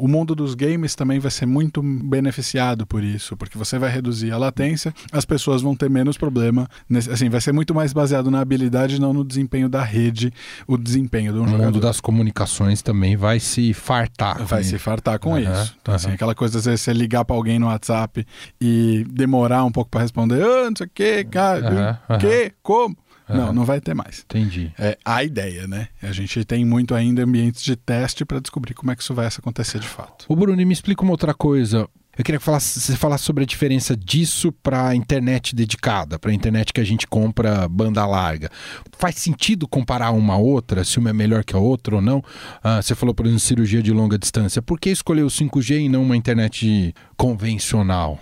o 0.00 0.08
mundo 0.08 0.34
dos 0.34 0.54
games 0.54 0.94
também 0.94 1.18
vai 1.18 1.30
ser 1.30 1.46
muito 1.46 1.82
beneficiado 1.82 2.86
por 2.86 3.04
isso, 3.04 3.36
porque 3.36 3.58
você 3.58 3.78
vai 3.78 3.90
reduzir 3.90 4.32
a 4.32 4.38
latência, 4.38 4.94
as 5.12 5.24
pessoas 5.24 5.60
vão 5.60 5.76
ter 5.76 5.90
menos 5.90 6.16
problema. 6.16 6.68
Nesse, 6.88 7.10
assim, 7.10 7.28
vai 7.28 7.40
ser 7.40 7.52
muito 7.52 7.74
mais 7.74 7.92
baseado 7.92 8.30
na 8.30 8.40
habilidade, 8.40 9.00
não 9.00 9.12
no 9.12 9.24
desempenho 9.24 9.68
da 9.68 9.82
rede, 9.82 10.32
o 10.66 10.78
desempenho 10.78 11.32
do 11.32 11.42
um 11.42 11.44
jogador. 11.44 11.62
O 11.62 11.66
mundo 11.66 11.80
das 11.80 12.00
comunicações 12.00 12.80
também 12.80 13.16
vai 13.16 13.38
se 13.38 13.74
fartar. 13.74 14.42
Vai 14.44 14.64
se 14.64 14.78
fartar 14.78 15.18
com 15.18 15.32
uhum, 15.32 15.38
isso. 15.38 15.76
Então, 15.82 15.92
uhum. 15.92 15.96
assim, 15.96 16.10
aquela 16.12 16.34
coisa, 16.34 16.58
às 16.58 16.64
vezes, 16.64 16.80
você 16.80 16.92
ligar 16.92 17.24
para 17.24 17.36
alguém 17.36 17.58
no 17.58 17.66
WhatsApp 17.66 18.26
e 18.60 19.04
demorar 19.10 19.64
um 19.64 19.72
pouco 19.72 19.90
para 19.90 20.00
responder, 20.00 20.42
ah, 20.42 20.70
não 20.70 20.76
sei 20.76 20.86
o 20.86 20.90
quê, 20.92 21.24
cara, 21.24 21.98
uhum, 22.08 22.18
que, 22.18 22.52
como? 22.62 22.96
Não, 23.34 23.52
não 23.52 23.64
vai 23.64 23.80
ter 23.80 23.94
mais. 23.94 24.20
Entendi. 24.20 24.72
É 24.78 24.96
a 25.04 25.22
ideia, 25.24 25.66
né? 25.66 25.88
A 26.02 26.12
gente 26.12 26.44
tem 26.44 26.64
muito 26.64 26.94
ainda 26.94 27.22
ambientes 27.22 27.62
de 27.62 27.76
teste 27.76 28.24
para 28.24 28.40
descobrir 28.40 28.74
como 28.74 28.90
é 28.90 28.96
que 28.96 29.02
isso 29.02 29.14
vai 29.14 29.26
acontecer 29.26 29.78
de 29.78 29.88
fato. 29.88 30.26
O 30.28 30.36
Bruno, 30.36 30.56
me 30.64 30.72
explica 30.72 31.02
uma 31.02 31.12
outra 31.12 31.32
coisa. 31.34 31.88
Eu 32.18 32.24
queria 32.24 32.38
que 32.38 32.44
você 32.44 32.96
falasse 32.96 33.24
sobre 33.24 33.44
a 33.44 33.46
diferença 33.46 33.96
disso 33.96 34.52
para 34.52 34.88
a 34.88 34.94
internet 34.94 35.54
dedicada, 35.54 36.18
para 36.18 36.30
a 36.30 36.34
internet 36.34 36.72
que 36.72 36.80
a 36.80 36.84
gente 36.84 37.06
compra 37.06 37.66
banda 37.66 38.04
larga. 38.04 38.50
Faz 38.98 39.14
sentido 39.14 39.66
comparar 39.66 40.10
uma 40.10 40.34
a 40.34 40.36
outra, 40.36 40.84
se 40.84 40.98
uma 40.98 41.10
é 41.10 41.12
melhor 41.12 41.44
que 41.44 41.56
a 41.56 41.58
outra 41.58 41.96
ou 41.96 42.02
não? 42.02 42.22
Ah, 42.62 42.82
você 42.82 42.94
falou, 42.94 43.14
por 43.14 43.24
exemplo, 43.24 43.40
cirurgia 43.40 43.82
de 43.82 43.92
longa 43.92 44.18
distância. 44.18 44.60
Por 44.60 44.78
que 44.78 44.90
escolher 44.90 45.22
o 45.22 45.28
5G 45.28 45.80
e 45.80 45.88
não 45.88 46.02
uma 46.02 46.16
internet 46.16 46.94
convencional? 47.16 48.18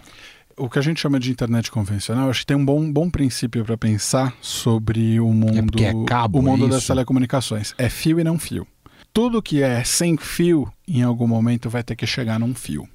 O 0.59 0.69
que 0.69 0.79
a 0.79 0.83
gente 0.83 1.01
chama 1.01 1.19
de 1.19 1.31
internet 1.31 1.71
convencional, 1.71 2.29
acho 2.29 2.41
que 2.41 2.47
tem 2.47 2.57
um 2.57 2.65
bom, 2.65 2.93
bom 2.93 3.09
princípio 3.09 3.65
para 3.65 3.77
pensar 3.79 4.37
sobre 4.41 5.21
o 5.21 5.33
mundo, 5.33 5.83
é, 5.83 5.87
é 5.87 6.05
cabo, 6.05 6.41
o 6.41 6.43
mundo 6.43 6.67
é 6.67 6.69
das 6.69 6.87
telecomunicações. 6.87 7.75
É 7.79 7.89
fio 7.89 8.21
e 8.21 8.25
não 8.25 8.39
fio. 8.39 8.67
Tudo 9.13 9.43
que 9.43 9.63
é 9.63 9.83
sem 9.85 10.17
fio, 10.17 10.71
em 10.87 11.03
algum 11.03 11.27
momento 11.27 11.71
vai 11.71 11.83
ter 11.83 11.97
que 11.97 12.07
chegar 12.07 12.39
num 12.39 12.55
fio. 12.55 12.89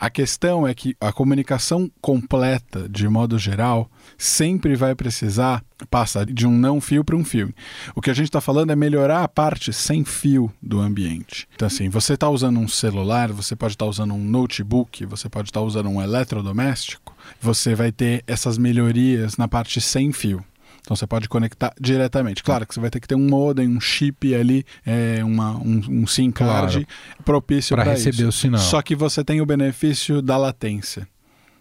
A 0.00 0.08
questão 0.08 0.66
é 0.66 0.72
que 0.72 0.96
a 1.00 1.12
comunicação 1.12 1.90
completa, 2.00 2.88
de 2.88 3.08
modo 3.08 3.36
geral, 3.36 3.90
sempre 4.16 4.76
vai 4.76 4.94
precisar 4.94 5.64
passar 5.90 6.24
de 6.24 6.46
um 6.46 6.52
não 6.52 6.80
fio 6.80 7.04
para 7.04 7.16
um 7.16 7.24
fio. 7.24 7.52
O 7.96 8.00
que 8.00 8.10
a 8.10 8.14
gente 8.14 8.26
está 8.26 8.40
falando 8.40 8.70
é 8.70 8.76
melhorar 8.76 9.24
a 9.24 9.28
parte 9.28 9.72
sem 9.72 10.04
fio 10.04 10.52
do 10.62 10.80
ambiente. 10.80 11.48
Então, 11.54 11.66
assim, 11.66 11.88
você 11.88 12.14
está 12.14 12.28
usando 12.28 12.60
um 12.60 12.68
celular, 12.68 13.32
você 13.32 13.56
pode 13.56 13.74
estar 13.74 13.86
tá 13.86 13.90
usando 13.90 14.14
um 14.14 14.22
notebook, 14.24 15.04
você 15.04 15.28
pode 15.28 15.48
estar 15.48 15.60
tá 15.60 15.66
usando 15.66 15.88
um 15.88 16.00
eletrodoméstico, 16.00 17.16
você 17.40 17.74
vai 17.74 17.90
ter 17.90 18.22
essas 18.26 18.56
melhorias 18.56 19.36
na 19.36 19.48
parte 19.48 19.80
sem 19.80 20.12
fio. 20.12 20.44
Então 20.88 20.96
você 20.96 21.06
pode 21.06 21.28
conectar 21.28 21.74
diretamente. 21.78 22.42
Claro 22.42 22.66
que 22.66 22.72
você 22.72 22.80
vai 22.80 22.88
ter 22.88 22.98
que 22.98 23.06
ter 23.06 23.14
um 23.14 23.28
modem, 23.28 23.68
um 23.68 23.78
chip 23.78 24.34
ali, 24.34 24.64
é, 24.86 25.22
uma, 25.22 25.54
um, 25.58 25.82
um 25.86 26.06
SIM 26.06 26.30
card 26.30 26.72
claro. 26.72 26.86
propício 27.26 27.76
para 27.76 27.90
receber 27.90 28.16
isso. 28.16 28.28
o 28.28 28.32
sinal. 28.32 28.58
Só 28.58 28.80
que 28.80 28.96
você 28.96 29.22
tem 29.22 29.42
o 29.42 29.44
benefício 29.44 30.22
da 30.22 30.38
latência. 30.38 31.06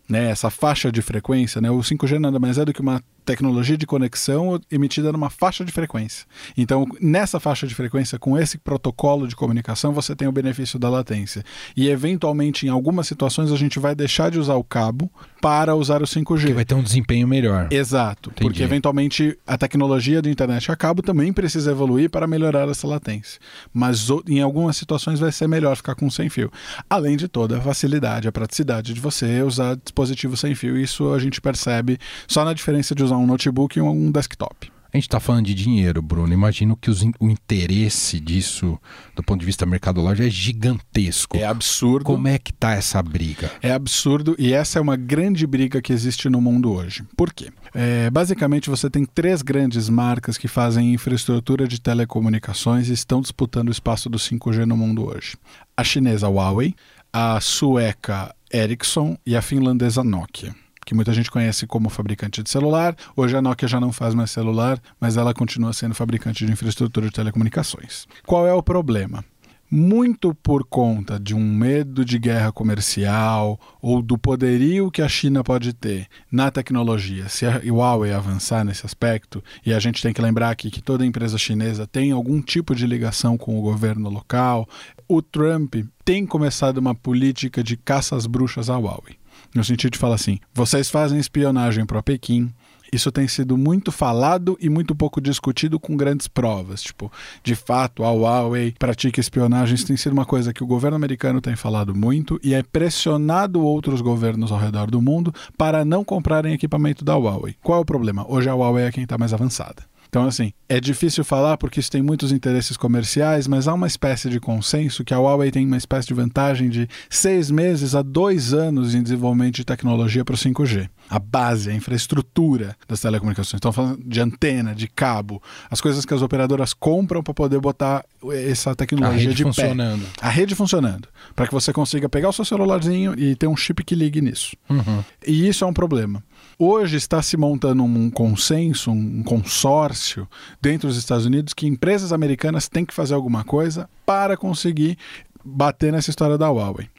Né, 0.08 0.30
essa 0.30 0.50
faixa 0.50 0.90
de 0.90 1.02
frequência, 1.02 1.60
né, 1.60 1.70
o 1.70 1.80
5G 1.80 2.18
nada 2.18 2.40
mais 2.40 2.58
é 2.58 2.63
do 2.63 2.72
que 2.72 2.80
uma 2.80 3.04
tecnologia 3.28 3.78
de 3.78 3.86
conexão 3.86 4.58
emitida 4.72 5.12
numa 5.12 5.30
faixa 5.30 5.66
de 5.66 5.72
frequência. 5.72 6.26
Então, 6.58 6.88
nessa 7.02 7.42
faixa 7.42 7.68
de 7.68 7.76
frequência, 7.76 8.18
com 8.18 8.38
esse 8.38 8.58
protocolo 8.58 9.28
de 9.28 9.36
comunicação, 9.36 9.92
você 9.92 10.16
tem 10.16 10.30
o 10.30 10.32
benefício 10.32 10.80
da 10.80 10.90
latência. 10.90 11.44
E, 11.76 11.90
eventualmente, 11.90 12.66
em 12.66 12.70
algumas 12.70 13.06
situações, 13.06 13.52
a 13.52 13.58
gente 13.58 13.80
vai 13.80 13.94
deixar 13.94 14.32
de 14.32 14.40
usar 14.40 14.56
o 14.56 14.64
cabo 14.64 15.12
para 15.42 15.76
usar 15.76 16.02
o 16.02 16.06
5G. 16.06 16.48
Que 16.48 16.54
vai 16.54 16.64
ter 16.64 16.74
um 16.74 16.82
desempenho 16.82 17.28
melhor. 17.28 17.68
Exato. 17.70 18.30
Entendi. 18.30 18.48
Porque, 18.48 18.64
eventualmente, 18.64 19.38
a 19.46 19.58
tecnologia 19.58 20.22
de 20.22 20.30
internet 20.30 20.72
a 20.72 20.76
cabo 20.78 21.02
também 21.02 21.34
precisa 21.34 21.72
evoluir 21.72 22.10
para 22.10 22.26
melhorar 22.28 22.70
essa 22.70 22.88
latência. 22.88 23.42
Mas, 23.74 24.08
em 24.26 24.42
algumas 24.42 24.78
situações, 24.78 25.20
vai 25.20 25.34
ser 25.34 25.48
melhor 25.48 25.76
ficar 25.76 25.96
com 25.96 26.10
sem 26.10 26.30
fio. 26.30 26.50
Além 26.90 27.18
de 27.18 27.28
toda 27.28 27.58
a 27.58 27.62
facilidade, 27.62 28.28
a 28.30 28.32
praticidade 28.32 28.94
de 28.94 29.02
você 29.02 29.42
usar 29.42 29.76
dispositivo 29.76 30.38
sem 30.38 30.56
fio. 30.56 30.78
Isso 30.78 31.12
a 31.14 31.20
gente 31.20 31.42
percebe 31.42 32.00
só 32.26 32.46
na 32.46 32.54
diferença 32.54 32.96
de 32.96 33.04
usar 33.04 33.17
um 33.18 33.28
notebook 33.28 33.78
e 33.78 33.82
um 33.82 34.12
desktop. 34.12 34.72
A 34.94 34.98
gente 34.98 35.08
está 35.08 35.20
falando 35.20 35.46
de 35.46 35.54
dinheiro, 35.54 36.02
Bruno. 36.02 36.34
Imagino 36.34 36.76
que 36.76 36.90
os, 36.90 37.04
o 37.20 37.30
interesse 37.30 38.20
disso, 38.20 38.80
do 39.16 39.22
ponto 39.22 39.40
de 39.40 39.46
vista 39.46 39.66
mercadológico, 39.66 40.28
é 40.28 40.30
gigantesco. 40.32 41.38
É 41.38 41.46
absurdo. 41.46 42.06
Como 42.06 42.28
é 42.28 42.40
que 42.40 42.52
está 42.52 42.72
essa 42.72 43.02
briga? 43.04 43.52
É 43.62 43.72
absurdo 43.74 44.36
e 44.40 44.54
essa 44.54 44.80
é 44.80 44.82
uma 44.82 44.96
grande 44.96 45.46
briga 45.46 45.82
que 45.82 45.92
existe 45.92 46.30
no 46.30 46.40
mundo 46.40 46.72
hoje. 46.72 47.04
Por 47.18 47.34
quê? 47.34 47.52
É, 47.74 48.10
basicamente, 48.10 48.70
você 48.70 48.90
tem 48.90 49.06
três 49.06 49.42
grandes 49.42 49.90
marcas 49.90 50.38
que 50.38 50.48
fazem 50.48 50.94
infraestrutura 50.94 51.68
de 51.68 51.82
telecomunicações 51.82 52.88
e 52.88 52.94
estão 52.94 53.22
disputando 53.22 53.68
o 53.68 53.72
espaço 53.72 54.10
do 54.10 54.18
5G 54.18 54.66
no 54.66 54.78
mundo 54.78 55.06
hoje. 55.06 55.36
A 55.76 55.84
chinesa 55.84 56.30
Huawei, 56.30 56.74
a 57.12 57.40
sueca 57.42 58.34
Ericsson 58.52 59.18
e 59.26 59.36
a 59.36 59.42
finlandesa 59.42 60.04
Nokia 60.04 60.56
que 60.88 60.96
muita 60.96 61.12
gente 61.12 61.29
conhece 61.29 61.67
como 61.67 61.89
fabricante 61.89 62.41
de 62.41 62.50
celular. 62.50 62.96
Hoje 63.13 63.36
a 63.36 63.41
Nokia 63.41 63.67
já 63.67 63.77
não 63.77 63.91
faz 63.91 64.15
mais 64.15 64.32
celular, 64.32 64.79
mas 65.01 65.17
ela 65.17 65.34
continua 65.34 65.74
sendo 65.74 65.94
fabricante 65.94 66.46
de 66.46 66.51
infraestrutura 66.51 67.08
de 67.08 67.12
telecomunicações. 67.12 68.08
Qual 68.25 68.48
é 68.48 68.53
o 68.53 68.63
problema? 68.63 69.24
muito 69.70 70.34
por 70.34 70.63
conta 70.63 71.20
de 71.20 71.36
um 71.36 71.41
medo 71.41 72.06
de 72.06 72.17
guerra 72.17 72.53
comercial 72.53 73.60
ou 73.82 74.01
do 74.01 74.17
poderio 74.17 74.89
que 74.89 75.01
a 75.01 75.10
China 75.10 75.44
pode 75.44 75.74
ter 75.74 76.08
na 76.32 76.50
tecnologia, 76.50 77.27
se 77.27 77.46
a 77.46 77.62
Huawei 77.65 78.13
avançar 78.13 78.63
nesse 78.63 78.86
aspecto, 78.86 79.44
e 79.65 79.74
a 79.74 79.79
gente 79.79 80.01
tem 80.01 80.13
que 80.13 80.22
lembrar 80.22 80.51
aqui 80.51 80.72
que 80.72 80.82
toda 80.82 81.06
empresa 81.06 81.38
chinesa 81.38 81.86
tem 81.86 82.12
algum 82.12 82.41
tipo 82.41 82.74
de 82.74 82.88
ligação 82.88 83.38
com 83.38 83.60
o 83.60 83.62
governo 83.62 84.10
local, 84.10 84.65
o 85.06 85.22
Trump 85.22 85.75
tem 86.06 86.25
começado 86.25 86.77
uma 86.77 86.96
política 86.96 87.62
de 87.62 87.75
caça 87.75 88.15
às 88.15 88.25
bruxas 88.25 88.70
à 88.70 88.77
Huawei. 88.77 89.17
No 89.54 89.63
sentido 89.63 89.94
de 89.94 90.00
falar 90.00 90.16
assim: 90.16 90.39
vocês 90.54 90.89
fazem 90.89 91.20
espionagem 91.20 91.86
para 91.86 92.04
Pequim, 92.04 92.51
isso 92.92 93.12
tem 93.12 93.27
sido 93.27 93.58
muito 93.58 93.92
falado 93.92 94.58
e 94.62 94.70
muito 94.70 94.96
pouco 94.96 95.20
discutido 95.20 95.80
com 95.80 95.98
grandes 95.98 96.27
provas. 96.27 96.82
Tipo, 96.82 97.12
de 97.44 97.56
fato, 97.56 98.04
a 98.04 98.12
Huawei 98.12 98.74
pratica 98.77 99.20
espionagem. 99.20 99.75
Isso 99.75 99.88
tem 99.88 99.98
sido 99.98 100.13
uma 100.13 100.25
coisa 100.25 100.54
que 100.54 100.63
o 100.63 100.68
governo 100.68 100.96
americano 100.96 101.42
tem 101.42 101.56
falado 101.56 101.96
muito 101.96 102.39
e 102.44 102.54
é 102.54 102.63
pressionado 102.63 103.62
outros 103.62 104.01
governos 104.01 104.51
ao 104.51 104.60
redor 104.60 104.89
do 104.89 105.01
mundo 105.01 105.34
para 105.58 105.84
não 105.84 106.04
comprarem 106.04 106.54
equipamento 106.54 107.04
da 107.04 107.16
Huawei. 107.16 107.56
Qual 107.62 107.80
é 107.80 107.82
o 107.82 107.86
problema? 107.86 108.25
Hoje 108.27 108.50
a 108.50 108.56
Huawei 108.56 108.86
é 108.86 108.92
quem 108.92 109.04
está 109.04 109.18
mais 109.18 109.34
avançada. 109.34 109.84
Então, 110.10 110.26
assim, 110.26 110.52
é 110.70 110.80
difícil 110.80 111.24
falar 111.24 111.58
porque 111.58 111.80
isso 111.80 111.92
tem 111.92 112.02
muitos 112.02 112.32
interesses 112.32 112.78
comerciais, 112.78 113.48
mas 113.48 113.68
há 113.68 113.74
uma 113.74 113.88
espécie 113.88 114.30
de 114.30 114.40
consenso 114.40 115.04
que 115.04 115.14
a 115.14 115.20
Huawei 115.20 115.52
tem 115.52 115.66
uma 115.66 115.78
espécie 115.78 116.08
de 116.08 116.14
vantagem 116.14 116.70
de 116.70 116.88
seis 117.10 117.50
meses 117.52 117.96
a 117.96 118.02
dois 118.02 118.54
anos 118.54 118.96
em 118.96 119.04
desenvolvimento 119.04 119.56
de 119.56 119.66
tecnologia 119.66 120.24
para 120.26 120.36
o 120.36 120.38
5G. 120.38 120.90
A 121.10 121.20
base, 121.20 121.70
a 121.70 121.74
infraestrutura 121.74 122.76
das 122.88 123.00
telecomunicações. 123.00 123.60
Estão 123.60 123.72
falando 123.72 124.04
de 124.04 124.20
antena, 124.20 124.76
de 124.76 124.88
cabo, 124.88 125.42
as 125.70 125.80
coisas 125.80 126.06
que 126.06 126.14
as 126.14 126.22
operadoras 126.22 126.74
compram 126.74 127.24
para 127.24 127.34
poder 127.34 127.60
botar 127.60 128.04
essa 128.34 128.76
tecnologia 128.76 129.34
de 129.34 129.44
funcionando. 129.44 130.02
pé. 130.02 130.12
A 130.22 130.30
rede 130.30 130.54
funcionando. 130.56 131.08
Para 131.36 131.48
que 131.48 131.54
você 131.54 131.72
consiga 131.72 132.10
pegar 132.10 132.30
o 132.30 132.34
seu 132.34 132.44
celularzinho 132.44 133.18
e 133.18 133.36
ter 133.36 133.48
um 133.48 133.56
chip 133.56 133.84
que 133.84 133.96
ligue 133.96 134.22
nisso. 134.22 134.56
Uhum. 134.70 135.04
E 135.26 135.48
isso 135.48 135.64
é 135.64 135.68
um 135.68 135.74
problema. 135.74 136.24
Hoje 136.60 136.98
está 136.98 137.22
se 137.22 137.38
montando 137.38 137.84
um 137.84 138.10
consenso, 138.10 138.90
um 138.90 139.22
consórcio 139.22 140.28
dentro 140.60 140.88
dos 140.88 140.98
Estados 140.98 141.28
Unidos 141.28 141.54
que 141.54 141.68
empresas 141.68 142.12
americanas 142.12 142.68
têm 142.68 142.84
que 142.84 142.96
fazer 142.96 143.14
alguma 143.14 143.44
coisa 143.44 143.88
para 144.04 144.36
conseguir 144.36 144.98
bater 145.46 145.94
nessa 145.94 146.10
história 146.10 146.36
da 146.36 146.50
Huawei. 146.50 146.90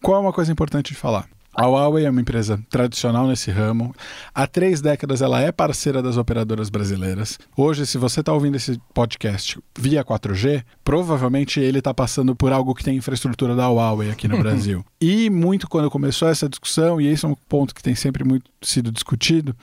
Qual 0.00 0.16
é 0.16 0.20
uma 0.20 0.32
coisa 0.32 0.52
importante 0.52 0.92
de 0.92 0.94
falar? 0.94 1.28
A 1.54 1.66
Huawei 1.66 2.04
é 2.04 2.10
uma 2.10 2.20
empresa 2.20 2.60
tradicional 2.70 3.26
nesse 3.26 3.50
ramo. 3.50 3.92
Há 4.32 4.46
três 4.46 4.80
décadas 4.80 5.20
ela 5.20 5.40
é 5.40 5.50
parceira 5.50 6.00
das 6.00 6.16
operadoras 6.16 6.70
brasileiras. 6.70 7.36
Hoje, 7.56 7.84
se 7.84 7.98
você 7.98 8.20
está 8.20 8.32
ouvindo 8.32 8.54
esse 8.54 8.80
podcast 8.94 9.58
via 9.76 10.04
4G, 10.04 10.62
provavelmente 10.84 11.58
ele 11.58 11.78
está 11.78 11.92
passando 11.92 12.36
por 12.36 12.52
algo 12.52 12.74
que 12.76 12.84
tem 12.84 12.96
infraestrutura 12.96 13.56
da 13.56 13.68
Huawei 13.68 14.08
aqui 14.10 14.28
no 14.28 14.38
Brasil. 14.42 14.84
e 15.00 15.28
muito 15.30 15.68
quando 15.68 15.90
começou 15.90 16.28
essa 16.28 16.48
discussão, 16.48 17.00
e 17.00 17.08
esse 17.08 17.24
é 17.24 17.28
um 17.28 17.34
ponto 17.48 17.74
que 17.74 17.82
tem 17.82 17.94
sempre 17.94 18.22
muito 18.22 18.48
sido 18.62 18.92
discutido, 18.92 19.56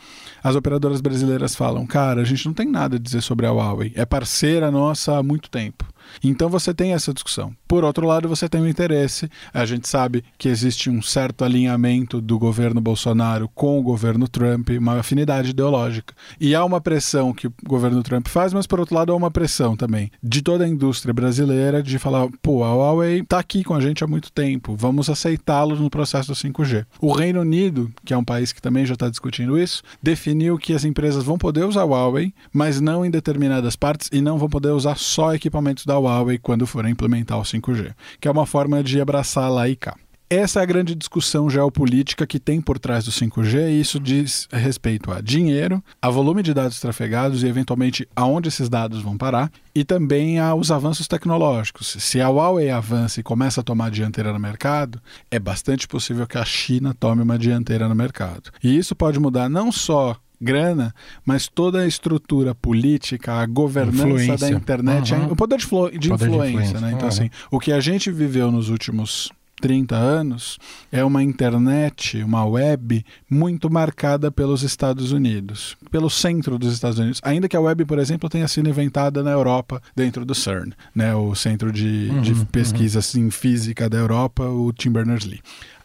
as 0.44 0.56
operadoras 0.56 1.00
brasileiras 1.00 1.56
falam: 1.56 1.86
cara, 1.86 2.22
a 2.22 2.25
gente 2.25 2.46
não 2.46 2.54
tem 2.54 2.70
nada 2.70 2.98
a 2.98 3.00
dizer 3.00 3.22
sobre 3.22 3.46
a 3.46 3.51
Huawei. 3.51 3.94
É 3.96 4.06
parceira 4.06 4.70
nossa 4.70 5.18
há 5.18 5.24
muito 5.24 5.50
tempo. 5.50 5.86
Então 6.24 6.50
você 6.50 6.74
tem 6.74 6.93
essa 6.93 7.13
discussão. 7.13 7.55
Por 7.67 7.83
outro 7.83 8.05
lado, 8.05 8.29
você 8.29 8.47
tem 8.47 8.62
o 8.62 8.67
interesse. 8.67 9.29
A 9.53 9.65
gente 9.65 9.88
sabe 9.88 10.24
que 10.38 10.50
existe 10.50 10.89
um 10.89 11.01
certo 11.01 11.43
alinhamento 11.43 12.21
do 12.21 12.38
governo 12.38 12.81
Bolsonaro 12.81 13.50
com 13.53 13.79
o 13.79 13.83
governo 13.83 14.27
Trump, 14.27 14.69
uma 14.69 15.00
afinidade 15.00 15.50
ideológica. 15.51 16.13
E 16.39 16.53
há 16.55 16.63
uma 16.63 16.81
pressão 16.81 17.33
que 17.33 17.47
o 17.47 17.53
governo 17.67 18.03
Trump 18.03 18.27
faz, 18.27 18.53
mas 18.53 18.67
por 18.67 18.79
outro 18.79 18.95
lado 18.95 19.12
há 19.12 19.15
uma 19.15 19.31
pressão 19.31 19.75
também 19.75 20.12
de 20.21 20.41
toda 20.41 20.63
a 20.63 20.67
indústria 20.67 21.13
brasileira 21.13 21.81
de 21.81 21.97
falar, 21.97 22.27
pô, 22.41 22.63
a 22.63 22.74
Huawei 22.74 23.19
está 23.19 23.39
aqui 23.39 23.63
com 23.63 23.74
a 23.74 23.81
gente 23.81 24.03
há 24.03 24.07
muito 24.07 24.31
tempo, 24.31 24.75
vamos 24.75 25.09
aceitá-los 25.09 25.79
no 25.79 25.89
processo 25.89 26.29
do 26.29 26.35
5G. 26.35 26.85
O 27.01 27.12
Reino 27.12 27.41
Unido, 27.41 27.91
que 28.03 28.13
é 28.13 28.17
um 28.17 28.24
país 28.24 28.51
que 28.51 28.62
também 28.62 28.85
já 28.85 28.93
está 28.93 29.09
discutindo 29.09 29.57
isso, 29.57 29.81
definiu 30.01 30.57
que 30.57 30.74
as 30.74 30.85
empresas 30.85 31.24
vão 31.24 31.38
poder 31.38 31.65
usar 31.65 31.81
a 31.81 31.85
Huawei, 31.85 32.33
mas 32.53 32.79
não 32.79 33.05
em 33.05 33.12
determinadas 33.12 33.75
partes 33.75 34.09
e 34.12 34.21
não 34.21 34.38
vão 34.38 34.50
poder 34.50 34.69
usar 34.69 34.97
só 34.97 35.33
equipamentos 35.33 35.85
da 35.85 35.94
Huawei 35.99 36.37
quando 36.37 36.67
forem 36.67 36.91
implementar 36.91 37.39
o 37.39 37.43
5G, 37.43 37.93
que 38.19 38.27
é 38.27 38.31
uma 38.31 38.45
forma 38.45 38.83
de 38.83 38.99
abraçar 38.99 39.51
lá 39.51 39.67
e 39.67 39.75
cá. 39.75 39.95
Essa 40.27 40.59
é 40.59 40.63
a 40.63 40.65
grande 40.65 40.95
discussão 40.95 41.47
geopolítica 41.51 42.25
que 42.25 42.39
tem 42.39 42.59
por 42.59 42.79
trás 42.79 43.05
do 43.05 43.11
5G, 43.11 43.69
e 43.69 43.79
isso 43.79 43.99
diz 43.99 44.47
respeito 44.51 45.11
a 45.11 45.21
dinheiro, 45.21 45.83
a 46.01 46.09
volume 46.09 46.41
de 46.41 46.51
dados 46.51 46.79
trafegados 46.79 47.43
e, 47.43 47.47
eventualmente, 47.47 48.07
aonde 48.15 48.47
esses 48.47 48.67
dados 48.67 49.03
vão 49.03 49.15
parar, 49.15 49.51
e 49.75 49.83
também 49.83 50.39
aos 50.39 50.71
avanços 50.71 51.07
tecnológicos. 51.07 51.95
Se 51.99 52.19
a 52.19 52.27
Huawei 52.27 52.71
avança 52.71 53.19
e 53.19 53.23
começa 53.23 53.61
a 53.61 53.63
tomar 53.63 53.91
dianteira 53.91 54.33
no 54.33 54.39
mercado, 54.39 54.99
é 55.29 55.37
bastante 55.37 55.87
possível 55.87 56.25
que 56.25 56.39
a 56.39 56.45
China 56.45 56.95
tome 56.99 57.21
uma 57.21 57.37
dianteira 57.37 57.87
no 57.87 57.93
mercado. 57.93 58.49
E 58.63 58.75
isso 58.75 58.95
pode 58.95 59.19
mudar 59.19 59.47
não 59.47 59.71
só 59.71 60.17
grana, 60.39 60.94
mas 61.25 61.48
toda 61.48 61.82
a 61.82 61.88
estrutura 61.88 62.54
política, 62.54 63.34
a 63.34 63.46
governança 63.46 64.08
Influência. 64.08 64.38
da 64.38 64.50
internet, 64.50 65.13
Uhum. 65.13 65.32
o 65.32 65.36
poder 65.36 65.58
de, 65.58 65.63
de 65.65 65.70
Poder 65.70 65.89
de 65.92 66.13
influência, 66.13 66.50
influência. 66.50 66.80
né? 66.82 66.88
Então, 66.89 67.01
Uhum. 67.01 67.08
assim, 67.08 67.30
o 67.51 67.60
que 67.60 67.72
a 67.72 67.80
gente 67.80 68.12
viveu 68.12 68.51
nos 68.51 68.70
últimos 68.70 69.32
30 69.62 69.96
anos 69.96 70.60
é 70.92 71.04
uma 71.04 71.24
internet, 71.24 72.22
uma 72.24 72.46
web 72.46 73.04
muito 73.30 73.70
marcada 73.72 74.30
pelos 74.30 74.63
Estados 74.63 75.12
Unidos, 75.13 75.77
pelo 75.89 76.10
centro 76.10 76.60
dos 76.60 76.74
Estados 76.74 77.00
Unidos. 77.00 77.22
Ainda 77.24 77.48
que 77.48 77.56
a 77.56 77.62
web, 77.62 77.86
por 77.86 77.98
exemplo, 77.98 78.30
tenha 78.30 78.48
sido 78.50 78.68
inventada 78.70 79.24
na 79.24 79.32
Europa, 79.32 79.82
dentro 79.96 80.25
do 80.25 80.36
CERN, 80.36 80.72
né? 80.94 81.15
o 81.15 81.34
Centro 81.36 81.72
de, 81.72 82.10
de 82.22 82.34
Uhum, 82.34 82.46
Pesquisa 82.46 83.00
em 83.18 83.32
Física 83.32 83.89
da 83.89 83.98
Europa, 83.98 84.44
o 84.44 84.72
Tim 84.74 84.92
Berners-Lee. 84.92 85.39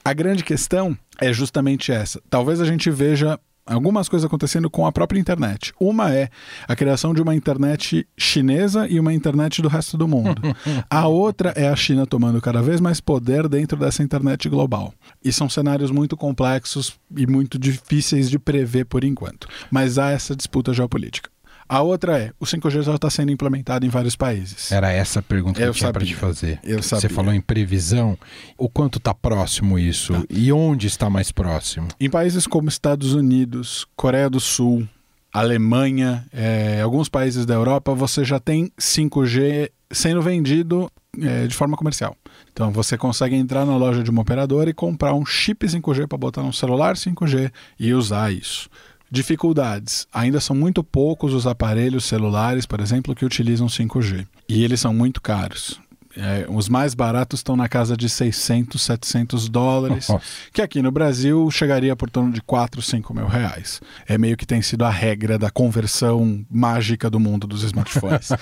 A 0.04 0.12
grande 0.12 0.42
questão 0.42 0.96
é 1.20 1.32
justamente 1.32 1.92
essa. 1.92 2.20
Talvez 2.28 2.60
a 2.60 2.64
gente 2.64 2.90
veja 2.90 3.38
algumas 3.74 4.08
coisas 4.08 4.26
acontecendo 4.26 4.68
com 4.68 4.86
a 4.86 4.92
própria 4.92 5.18
internet. 5.18 5.72
Uma 5.78 6.12
é 6.14 6.28
a 6.66 6.76
criação 6.76 7.14
de 7.14 7.22
uma 7.22 7.34
internet 7.34 8.06
chinesa 8.16 8.86
e 8.88 8.98
uma 8.98 9.12
internet 9.12 9.62
do 9.62 9.68
resto 9.68 9.96
do 9.96 10.08
mundo. 10.08 10.42
A 10.88 11.06
outra 11.06 11.50
é 11.56 11.68
a 11.68 11.76
China 11.76 12.06
tomando 12.06 12.40
cada 12.40 12.60
vez 12.62 12.80
mais 12.80 13.00
poder 13.00 13.48
dentro 13.48 13.78
dessa 13.78 14.02
internet 14.02 14.48
global. 14.48 14.92
E 15.24 15.32
são 15.32 15.48
cenários 15.48 15.90
muito 15.90 16.16
complexos 16.16 16.98
e 17.16 17.26
muito 17.26 17.58
difíceis 17.58 18.28
de 18.28 18.38
prever 18.38 18.84
por 18.84 19.04
enquanto. 19.04 19.46
Mas 19.70 19.98
há 19.98 20.10
essa 20.10 20.34
disputa 20.34 20.72
geopolítica. 20.72 21.30
A 21.70 21.82
outra 21.82 22.18
é, 22.18 22.32
o 22.40 22.44
5G 22.44 22.82
já 22.82 22.96
está 22.96 23.08
sendo 23.08 23.30
implementado 23.30 23.86
em 23.86 23.88
vários 23.88 24.16
países. 24.16 24.72
Era 24.72 24.90
essa 24.90 25.20
a 25.20 25.22
pergunta 25.22 25.60
que 25.60 25.64
eu, 25.64 25.72
tinha 25.72 25.92
para 25.92 26.04
te 26.04 26.16
fazer. 26.16 26.58
Eu 26.64 26.82
Você 26.82 27.00
sabia. 27.00 27.10
falou 27.10 27.32
em 27.32 27.40
previsão. 27.40 28.18
O 28.58 28.68
quanto 28.68 28.98
está 28.98 29.14
próximo 29.14 29.78
isso? 29.78 30.12
Tá. 30.12 30.24
E 30.28 30.52
onde 30.52 30.88
está 30.88 31.08
mais 31.08 31.30
próximo? 31.30 31.86
Em 32.00 32.10
países 32.10 32.44
como 32.44 32.68
Estados 32.68 33.14
Unidos, 33.14 33.86
Coreia 33.94 34.28
do 34.28 34.40
Sul, 34.40 34.84
Alemanha, 35.32 36.26
eh, 36.32 36.80
alguns 36.82 37.08
países 37.08 37.46
da 37.46 37.54
Europa, 37.54 37.94
você 37.94 38.24
já 38.24 38.40
tem 38.40 38.72
5G 38.76 39.70
sendo 39.92 40.20
vendido 40.20 40.90
eh, 41.22 41.46
de 41.46 41.54
forma 41.54 41.76
comercial. 41.76 42.16
Então 42.52 42.72
você 42.72 42.98
consegue 42.98 43.36
entrar 43.36 43.64
na 43.64 43.76
loja 43.76 44.02
de 44.02 44.10
uma 44.10 44.22
operadora 44.22 44.68
e 44.70 44.74
comprar 44.74 45.14
um 45.14 45.24
chip 45.24 45.64
5G 45.64 46.08
para 46.08 46.18
botar 46.18 46.42
num 46.42 46.52
celular 46.52 46.96
5G 46.96 47.52
e 47.78 47.94
usar 47.94 48.32
isso. 48.32 48.68
Dificuldades. 49.10 50.06
Ainda 50.12 50.40
são 50.40 50.54
muito 50.54 50.84
poucos 50.84 51.34
os 51.34 51.46
aparelhos 51.46 52.04
celulares, 52.04 52.66
por 52.66 52.80
exemplo, 52.80 53.14
que 53.14 53.24
utilizam 53.24 53.66
5G. 53.66 54.26
E 54.48 54.62
eles 54.62 54.80
são 54.80 54.94
muito 54.94 55.20
caros. 55.20 55.80
É, 56.16 56.44
os 56.48 56.68
mais 56.68 56.92
baratos 56.92 57.38
estão 57.38 57.56
na 57.56 57.68
casa 57.68 57.96
de 57.96 58.08
600, 58.08 58.82
700 58.82 59.48
dólares 59.48 60.08
Nossa. 60.08 60.24
que 60.52 60.60
aqui 60.60 60.82
no 60.82 60.90
Brasil 60.90 61.48
chegaria 61.52 61.94
por 61.94 62.10
torno 62.10 62.32
de 62.32 62.40
4, 62.42 62.82
5 62.82 63.14
mil 63.14 63.26
reais. 63.26 63.80
É 64.08 64.18
meio 64.18 64.36
que 64.36 64.44
tem 64.44 64.60
sido 64.60 64.84
a 64.84 64.90
regra 64.90 65.38
da 65.38 65.50
conversão 65.50 66.44
mágica 66.50 67.08
do 67.08 67.20
mundo 67.20 67.46
dos 67.46 67.62
smartphones. 67.62 68.30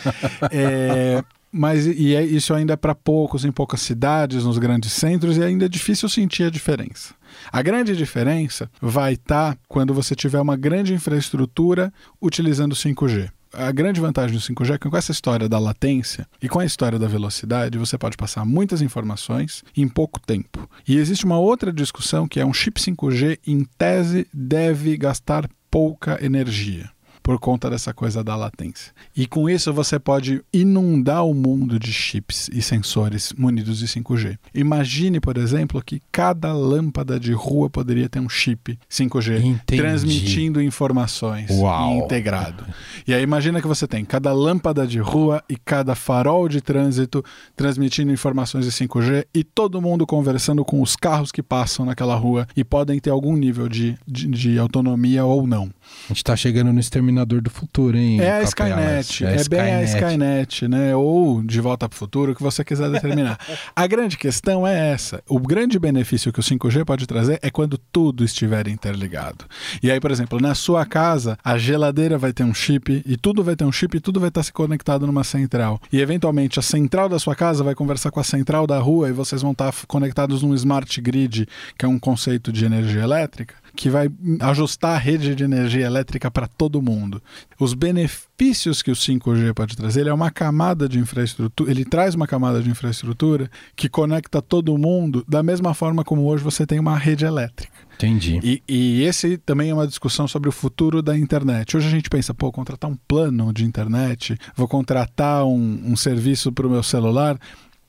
É, 0.51 1.23
mas 1.51 1.87
e 1.87 2.15
é- 2.15 2.25
isso 2.25 2.53
ainda 2.55 2.75
é 2.75 2.77
para 2.77 2.95
poucos, 2.95 3.45
em 3.45 3.53
poucas 3.53 3.81
cidades, 3.81 4.45
nos 4.45 4.59
grandes 4.59 4.93
centros, 4.93 5.37
e 5.37 5.43
ainda 5.43 5.65
é 5.65 5.69
difícil 5.69 6.09
sentir 6.09 6.45
a 6.45 6.51
diferença. 6.51 7.15
A 7.53 7.63
grande 7.63 7.97
diferença 7.97 8.71
vai 8.81 9.15
estar 9.15 9.57
quando 9.69 9.95
você 9.95 10.15
tiver 10.15 10.41
uma 10.41 10.57
grande 10.57 10.95
infraestrutura 10.95 11.93
utilizando 12.21 12.75
5G. 12.75 13.31
A 13.53 13.73
grande 13.73 14.01
vantagem 14.01 14.37
do 14.37 14.43
5G 14.43 14.75
é 14.75 14.79
que 14.79 14.91
com 14.91 14.97
essa 14.97 15.11
história 15.11 15.49
da 15.49 15.59
latência 15.59 16.27
e 16.43 16.49
com 16.49 16.59
a 16.59 16.67
história 16.67 16.99
da 16.99 17.09
velocidade, 17.09 17.79
você 17.79 17.97
pode 17.97 18.17
passar 18.17 18.45
muitas 18.45 18.83
informações 18.83 19.65
em 19.75 19.89
pouco 19.89 20.21
tempo. 20.21 20.69
E 20.87 20.97
existe 20.99 21.25
uma 21.25 21.39
outra 21.39 21.73
discussão 21.73 22.29
que 22.29 22.41
é 22.41 22.45
um 22.45 22.53
chip 22.53 22.79
5G, 22.79 23.39
em 23.47 23.65
tese, 23.79 24.27
deve 24.35 24.97
gastar 24.99 25.49
pouca 25.71 26.23
energia. 26.23 26.91
Por 27.29 27.39
conta 27.39 27.69
dessa 27.69 27.93
coisa 27.93 28.25
da 28.25 28.35
latência. 28.35 28.91
E 29.15 29.27
com 29.27 29.51
isso 29.51 29.71
você 29.71 29.99
pode 29.99 30.43
inundar 30.51 31.27
o 31.27 31.35
mundo 31.35 31.79
de 31.79 31.93
chips 31.93 32.49
e 32.51 32.63
sensores 32.63 33.35
munidos 33.37 33.81
de 33.81 33.87
5G. 33.87 34.39
Imagine, 34.55 35.21
por 35.21 35.37
exemplo, 35.37 35.83
que 35.85 36.01
cada 36.11 36.55
lâmpada 36.55 37.21
de 37.21 37.35
rua 37.35 37.69
poderia 37.69 38.09
ter 38.09 38.19
um 38.19 38.31
chip 38.31 38.79
5G 38.91 39.45
Entendi. 39.45 39.83
transmitindo 39.83 40.63
informações 40.63 41.51
Uau. 41.51 41.99
integrado. 41.99 42.65
E 43.07 43.13
aí 43.13 43.23
imagina 43.23 43.61
que 43.61 43.69
você 43.69 43.87
tem 43.87 44.07
cada 44.07 44.33
lâmpada 44.33 44.87
de 44.87 44.99
rua 44.99 45.45
e 45.51 45.57
cada 45.59 45.95
farol 45.95 46.49
de 46.49 46.63
trânsito 46.63 47.23
transmitindo 47.55 48.11
informações 48.11 48.65
de 48.65 48.73
5G 48.73 49.27
e 49.35 49.45
todo 49.45 49.83
mundo 49.83 50.07
conversando 50.07 50.65
com 50.65 50.81
os 50.81 50.97
carros 50.97 51.31
que 51.31 51.43
passam 51.43 51.85
naquela 51.85 52.15
rua 52.15 52.47
e 52.57 52.65
podem 52.65 52.99
ter 52.99 53.11
algum 53.11 53.37
nível 53.37 53.69
de, 53.69 53.99
de, 54.07 54.27
de 54.29 54.59
autonomia 54.59 55.27
ou 55.27 55.47
não. 55.47 55.71
A 56.07 56.09
gente 56.09 56.25
tá 56.25 56.35
chegando 56.35 56.73
no 56.73 56.81
Exterminador 56.81 57.18
do 57.25 57.51
Futuro, 57.51 57.97
hein? 57.97 58.21
É 58.21 58.33
a? 58.33 58.43
Skynet, 58.43 59.25
é, 59.25 59.49
bem 59.49 59.75
a 59.75 59.83
Skynet, 59.83 60.69
né? 60.69 60.97
Ou 60.97 61.43
de 61.43 61.61
volta 61.61 61.89
para 61.89 61.95
o 61.95 61.99
futuro, 61.99 62.33
o 62.33 62.35
que 62.35 62.43
você 62.43 62.65
quiser 62.65 62.91
determinar. 62.91 63.39
a 63.75 63.87
grande 63.87 64.17
questão 64.17 64.67
é 64.67 64.91
essa. 64.91 65.23
O 65.29 65.39
grande 65.39 65.79
benefício 65.79 66.33
que 66.33 66.41
o 66.41 66.43
5G 66.43 66.85
pode 66.85 67.07
trazer 67.07 67.39
é 67.43 67.51
quando 67.51 67.79
tudo 67.79 68.25
estiver 68.25 68.69
interligado. 68.69 69.45
E 69.83 69.91
aí, 69.91 70.01
por 70.01 70.11
exemplo, 70.11 70.41
na 70.41 70.55
sua 70.55 70.85
casa, 70.85 71.39
a 71.45 71.57
geladeira 71.59 72.19
vai 72.19 72.33
ter 72.33 72.45
um 72.45 72.55
chip 72.55 73.03
e 73.05 73.17
tudo 73.17 73.43
vai 73.43 73.57
ter 73.57 73.65
um 73.65 73.73
chip 73.73 73.97
e 73.97 74.01
tudo 74.01 74.21
vai 74.21 74.29
estar 74.29 74.43
se 74.43 74.53
conectado 74.53 75.07
numa 75.07 75.25
central. 75.25 75.81
E 75.93 76.01
eventualmente 76.01 76.59
a 76.59 76.63
central 76.63 77.09
da 77.09 77.19
sua 77.19 77.35
casa 77.35 77.63
vai 77.63 77.75
conversar 77.75 78.11
com 78.11 78.21
a 78.21 78.25
central 78.25 78.67
da 78.67 78.79
rua 78.79 79.09
e 79.09 79.13
vocês 79.13 79.43
vão 79.43 79.53
estar 79.53 79.73
conectados 79.87 80.43
num 80.43 80.55
smart 80.55 81.01
grid, 81.01 81.49
que 81.79 81.85
é 81.85 81.89
um 81.89 81.99
conceito 81.99 82.53
de 82.53 82.65
energia 82.65 83.03
elétrica 83.03 83.55
que 83.79 83.89
vai 83.89 84.11
ajustar 84.41 84.97
a 84.97 84.99
rede 84.99 85.37
de 85.37 85.45
energia 85.45 85.87
elétrica 85.87 86.29
para 86.29 86.49
todo 86.49 86.83
mundo. 86.83 87.23
Os 87.61 87.75
benefícios 87.75 88.83
que 88.83 88.91
o 88.91 88.95
5G 88.95 89.55
pode 89.55 89.77
trazer, 89.77 90.01
ele 90.01 90.09
é 90.09 90.13
uma 90.13 90.33
camada 90.33 90.89
de 90.89 90.99
infraestrutura, 90.99 91.71
ele 91.71 91.85
traz 91.85 92.17
uma 92.17 92.27
camada 92.27 92.61
de 92.61 92.69
infraestrutura 92.69 93.49
que 93.77 93.89
conecta 93.89 94.43
todo 94.43 94.77
mundo 94.77 95.25
da 95.29 95.45
mesma 95.45 95.75
forma 95.75 96.03
como 96.03 96.25
hoje 96.25 96.43
você 96.43 96.67
tem 96.67 96.81
uma 96.81 96.99
rede 96.99 97.25
elétrica. 97.25 97.73
Entendi. 97.95 98.41
E, 98.43 98.63
e 98.69 99.05
esse 99.05 99.39
também 99.39 99.71
é 99.71 99.75
uma 99.75 99.87
discussão 99.87 100.27
sobre 100.27 100.49
o 100.49 100.53
futuro 100.53 101.01
da 101.01 101.17
internet. 101.17 101.77
Hoje 101.77 101.87
a 101.87 101.91
gente 101.91 102.11
pensa, 102.11 102.35
pô, 102.35 102.51
contratar 102.51 102.91
um 102.91 102.97
plano 103.07 103.53
de 103.53 103.65
internet, 103.65 104.37
vou 104.57 104.67
contratar 104.67 105.45
um, 105.45 105.83
um 105.85 105.95
serviço 105.95 106.51
para 106.51 106.67
o 106.67 106.71
meu 106.71 106.83
celular 106.83 107.39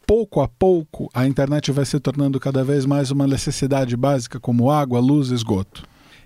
pouco 0.09 0.41
a 0.41 0.47
pouco, 0.47 1.07
a 1.13 1.27
internet 1.27 1.71
vai 1.71 1.85
se 1.85 1.99
tornando 1.99 2.39
cada 2.39 2.63
vez 2.63 2.83
mais 2.83 3.11
uma 3.11 3.27
necessidade 3.27 3.95
básica, 3.95 4.39
como 4.39 4.71
água, 4.71 4.99
luz, 4.99 5.29
esgoto. 5.29 5.83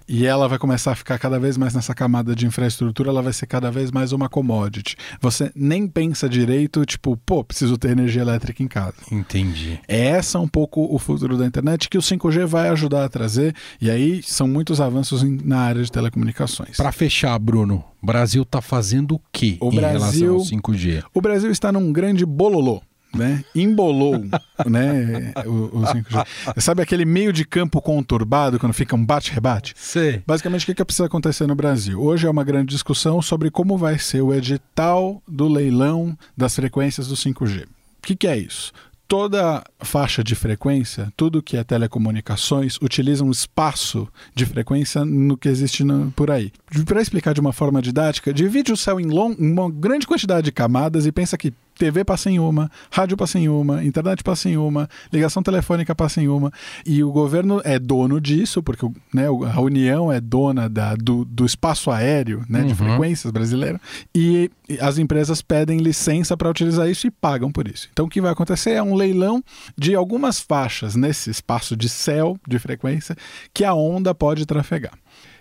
E 0.08 0.26
ela 0.26 0.48
vai 0.48 0.58
começar 0.58 0.94
a 0.94 0.96
ficar 0.96 1.20
cada 1.20 1.38
vez 1.38 1.58
mais 1.58 1.74
nessa 1.74 1.94
camada 1.94 2.34
de 2.34 2.46
infraestrutura, 2.48 3.10
ela 3.10 3.22
vai 3.22 3.34
ser 3.34 3.46
cada 3.46 3.70
vez 3.70 3.92
mais 3.92 4.14
uma 4.14 4.30
commodity. 4.30 4.96
Você 5.20 5.52
nem 5.54 5.86
pensa 5.86 6.30
direito, 6.30 6.86
tipo, 6.86 7.18
pô, 7.26 7.44
preciso 7.44 7.78
ter 7.78 7.90
energia 7.90 8.22
elétrica 8.22 8.64
em 8.64 8.70
casa. 8.70 8.96
Entendi. 9.12 9.78
É 9.86 10.00
essa 10.12 10.40
um 10.40 10.48
pouco 10.48 10.88
o 10.90 10.98
futuro 10.98 11.38
da 11.38 11.46
internet 11.46 11.90
que 11.90 11.98
o 11.98 12.02
5G 12.02 12.46
vai 12.46 12.70
ajudar 12.70 13.04
a 13.04 13.10
trazer, 13.10 13.54
e 13.82 13.92
aí 13.92 14.24
são 14.24 14.48
muitos 14.48 14.80
avanços 14.80 15.24
em, 15.24 15.38
na 15.44 15.60
área 15.60 15.84
de 15.84 15.92
telecomunicações. 15.92 16.78
Para 16.78 16.94
fechar, 16.94 17.38
Bruno, 17.38 17.84
o 18.02 18.06
Brasil 18.06 18.46
tá 18.46 18.62
fazendo 18.62 19.16
o 19.16 19.22
quê 19.30 19.58
O 19.60 19.74
em 19.74 19.76
Brasil- 19.76 20.38
relação 20.38 20.56
ao 20.56 20.62
5G? 20.62 21.04
O 21.14 21.20
Brasil 21.20 21.52
está 21.52 21.70
num 21.70 21.92
grande 21.92 22.26
bololô. 22.26 22.82
Né? 23.16 23.44
Embolou 23.54 24.26
né? 24.66 25.34
o, 25.46 25.80
o 25.80 25.82
5G. 25.84 26.26
Sabe 26.58 26.82
aquele 26.82 27.06
meio 27.06 27.32
de 27.32 27.46
campo 27.46 27.82
conturbado 27.82 28.60
quando 28.60 28.74
fica 28.74 28.96
um 28.96 29.06
bate-rebate? 29.06 29.74
Sei. 29.78 30.22
Basicamente, 30.26 30.64
o 30.64 30.66
que, 30.66 30.74
que 30.74 30.84
precisa 30.86 31.06
acontecer 31.06 31.46
no 31.46 31.56
Brasil? 31.56 32.02
Hoje 32.02 32.26
é 32.26 32.30
uma 32.30 32.44
grande 32.44 32.74
discussão 32.74 33.22
sobre 33.22 33.52
como 33.52 33.78
vai 33.78 34.00
ser 34.00 34.22
o 34.22 34.34
edital 34.34 35.22
do 35.28 35.48
leilão 35.48 36.18
das 36.36 36.56
frequências 36.56 37.08
do 37.08 37.16
5G. 37.16 37.64
O 37.66 37.68
que, 38.02 38.16
que 38.16 38.28
é 38.28 38.38
isso? 38.38 38.72
Toda 39.08 39.64
faixa 39.80 40.24
de 40.24 40.34
frequência, 40.34 41.14
tudo 41.16 41.44
que 41.44 41.56
é 41.56 41.64
telecomunicações, 41.64 42.78
utiliza 42.82 43.24
um 43.24 43.30
espaço 43.30 44.08
de 44.34 44.44
frequência 44.46 45.06
no 45.06 45.38
que 45.38 45.48
existe 45.48 45.84
no- 45.84 46.12
por 46.16 46.32
aí. 46.32 46.52
Para 46.86 47.02
explicar 47.02 47.34
de 47.34 47.40
uma 47.42 47.54
forma 47.54 47.80
didática, 47.82 48.34
divide 48.34 48.72
o 48.72 48.78
céu 48.78 49.00
em 49.00 49.06
long- 49.06 49.36
uma 49.38 49.70
grande 49.70 50.08
quantidade 50.08 50.46
de 50.46 50.52
camadas 50.52 51.06
e 51.06 51.12
pensa 51.12 51.38
que 51.38 51.54
TV 51.84 52.04
passa 52.06 52.30
em 52.32 52.40
uma, 52.40 52.72
rádio 52.90 53.18
passa 53.18 53.38
em 53.38 53.50
uma, 53.50 53.84
internet 53.84 54.24
passa 54.24 54.48
em 54.50 54.56
uma, 54.58 54.90
ligação 55.12 55.44
telefônica 55.44 55.94
passa 55.94 56.22
em 56.22 56.28
uma. 56.30 56.52
E 56.86 57.04
o 57.04 57.12
governo 57.12 57.62
é 57.66 57.78
dono 57.78 58.22
disso, 58.22 58.64
porque 58.64 58.88
né, 59.14 59.26
a 59.28 59.60
União 59.62 60.12
é 60.12 60.22
dona 60.22 60.70
da- 60.70 60.96
do, 60.96 61.26
do 61.26 61.46
espaço 61.46 61.92
aéreo 61.92 62.44
né, 62.48 62.62
de 62.62 62.70
Uhum. 62.70 62.76
frequências 62.76 63.32
brasileiro. 63.32 63.80
E 64.16 64.50
as 64.80 64.98
empresas 64.98 65.42
pedem 65.42 65.80
licença 65.80 66.38
para 66.38 66.50
utilizar 66.50 66.90
isso 66.90 67.06
e 67.06 67.12
pagam 67.12 67.52
por 67.52 67.68
isso. 67.68 67.90
Então 67.92 68.06
o 68.06 68.10
que 68.10 68.22
vai 68.22 68.32
acontecer 68.32 68.72
é 68.72 68.82
um 68.84 68.96
leilão 68.96 69.44
de 69.78 69.94
algumas 69.94 70.40
faixas 70.40 70.96
nesse 70.96 71.30
espaço 71.30 71.76
de 71.76 71.90
céu 71.90 72.38
de 72.48 72.58
frequência 72.60 73.16
que 73.54 73.64
a 73.66 73.74
onda 73.74 74.16
pode 74.16 74.46
trafegar. 74.46 74.94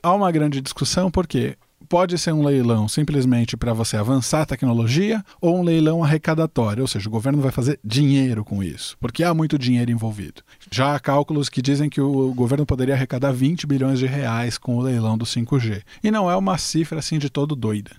Há 0.03 0.12
uma 0.12 0.31
grande 0.33 0.61
discussão 0.61 1.11
porque 1.11 1.57
pode 1.92 2.16
ser 2.16 2.33
um 2.33 2.42
leilão 2.42 2.88
simplesmente 2.88 3.55
para 3.55 3.74
você 3.74 3.98
avançar 3.98 4.40
a 4.40 4.46
tecnologia 4.46 5.22
ou 5.38 5.59
um 5.59 5.62
leilão 5.62 6.02
arrecadatório, 6.02 6.81
ou 6.81 6.88
seja, 6.88 7.07
o 7.07 7.12
governo 7.12 7.42
vai 7.42 7.52
fazer 7.52 7.78
dinheiro 7.85 8.42
com 8.42 8.64
isso, 8.64 8.96
porque 8.98 9.22
há 9.22 9.35
muito 9.35 9.59
dinheiro 9.59 9.90
envolvido. 9.90 10.40
Já 10.70 10.94
há 10.94 10.98
cálculos 10.98 11.50
que 11.50 11.61
dizem 11.61 11.90
que 11.90 12.00
o 12.00 12.33
governo 12.33 12.64
poderia 12.64 12.94
arrecadar 12.94 13.31
20 13.31 13.66
bilhões 13.66 13.98
de 13.98 14.07
reais 14.07 14.57
com 14.57 14.78
o 14.78 14.81
leilão 14.81 15.18
do 15.18 15.26
5G. 15.26 15.83
E 16.02 16.11
não 16.11 16.31
é 16.31 16.35
uma 16.35 16.57
cifra 16.57 16.98
assim 16.98 17.18
de 17.18 17.28
todo 17.28 17.55
doida. 17.55 17.90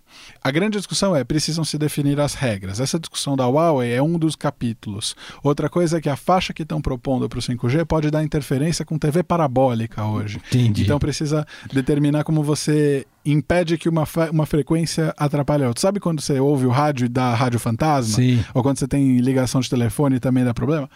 A 0.43 0.49
grande 0.49 0.79
discussão 0.79 1.15
é, 1.15 1.23
precisam 1.23 1.63
se 1.63 1.77
definir 1.77 2.19
as 2.19 2.33
regras. 2.33 2.79
Essa 2.79 2.99
discussão 2.99 3.35
da 3.35 3.47
Huawei 3.47 3.93
é 3.93 4.01
um 4.01 4.17
dos 4.17 4.35
capítulos. 4.35 5.15
Outra 5.43 5.69
coisa 5.69 5.99
é 5.99 6.01
que 6.01 6.09
a 6.09 6.15
faixa 6.15 6.51
que 6.51 6.63
estão 6.63 6.81
propondo 6.81 7.29
para 7.29 7.37
o 7.37 7.41
5G 7.43 7.85
pode 7.85 8.09
dar 8.09 8.23
interferência 8.23 8.83
com 8.83 8.97
TV 8.97 9.21
parabólica 9.21 10.03
hoje. 10.03 10.41
Entendi. 10.47 10.81
Então 10.81 10.97
precisa 10.97 11.45
determinar 11.71 12.23
como 12.23 12.41
você 12.41 13.05
impede 13.25 13.77
que 13.77 13.87
uma, 13.89 14.03
uma 14.31 14.45
frequência 14.45 15.13
atrapalhe 15.17 15.63
a 15.63 15.67
outra. 15.67 15.81
Sabe 15.81 15.99
quando 15.99 16.21
você 16.21 16.39
ouve 16.39 16.65
o 16.65 16.69
rádio 16.69 17.05
e 17.05 17.09
dá 17.09 17.33
rádio 17.33 17.59
fantasma? 17.59 18.15
Sim. 18.15 18.43
Ou 18.53 18.61
quando 18.63 18.77
você 18.79 18.87
tem 18.87 19.17
ligação 19.19 19.61
de 19.61 19.69
telefone 19.69 20.17
e 20.17 20.19
também 20.19 20.43
dá 20.43 20.53
problema? 20.53 20.89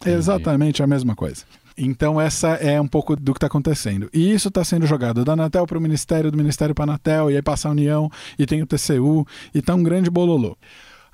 Entendi. 0.00 0.16
exatamente 0.16 0.82
a 0.82 0.86
mesma 0.86 1.14
coisa. 1.16 1.42
Então 1.76 2.20
essa 2.20 2.50
é 2.50 2.80
um 2.80 2.86
pouco 2.86 3.14
do 3.16 3.32
que 3.32 3.38
está 3.38 3.46
acontecendo. 3.48 4.08
E 4.12 4.32
isso 4.32 4.48
está 4.48 4.64
sendo 4.64 4.86
jogado 4.86 5.24
da 5.24 5.32
Anatel 5.32 5.66
para 5.66 5.78
o 5.78 5.80
Ministério, 5.80 6.30
do 6.30 6.36
Ministério 6.38 6.74
para 6.74 6.84
a 6.84 6.86
Anatel, 6.86 7.30
e 7.30 7.36
aí 7.36 7.42
passa 7.42 7.68
a 7.68 7.70
União, 7.72 8.10
e 8.38 8.46
tem 8.46 8.62
o 8.62 8.66
TCU, 8.66 9.26
e 9.54 9.60
tá 9.62 9.74
um 9.74 9.82
grande 9.82 10.08
bololô. 10.10 10.56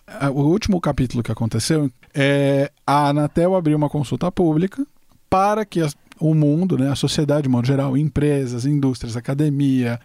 Ah, 0.06 0.30
O 0.30 0.40
último 0.50 0.80
capítulo 0.80 1.22
que 1.22 1.32
aconteceu 1.32 1.90
é 2.14 2.70
a 2.86 3.08
Anatel 3.08 3.54
abriu 3.54 3.76
uma 3.76 3.88
consulta 3.88 4.30
pública 4.30 4.86
para 5.30 5.64
que 5.64 5.80
as- 5.80 5.96
o 6.20 6.34
mundo, 6.34 6.76
né, 6.78 6.90
a 6.90 6.94
sociedade 6.94 7.42
de 7.44 7.48
modo 7.48 7.66
geral, 7.66 7.96
empresas, 7.96 8.64
indústrias, 8.66 9.16
academia, 9.16 9.98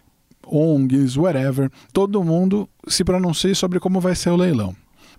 ONGs, 0.50 1.16
whatever, 1.16 1.70
todo 1.92 2.22
mundo 2.24 2.68
se 2.88 3.04
pronuncie 3.04 3.54
sobre 3.54 3.80
como 3.80 4.00
vai 4.00 4.14
ser 4.14 4.30
o 4.30 4.36
leilão. 4.36 4.74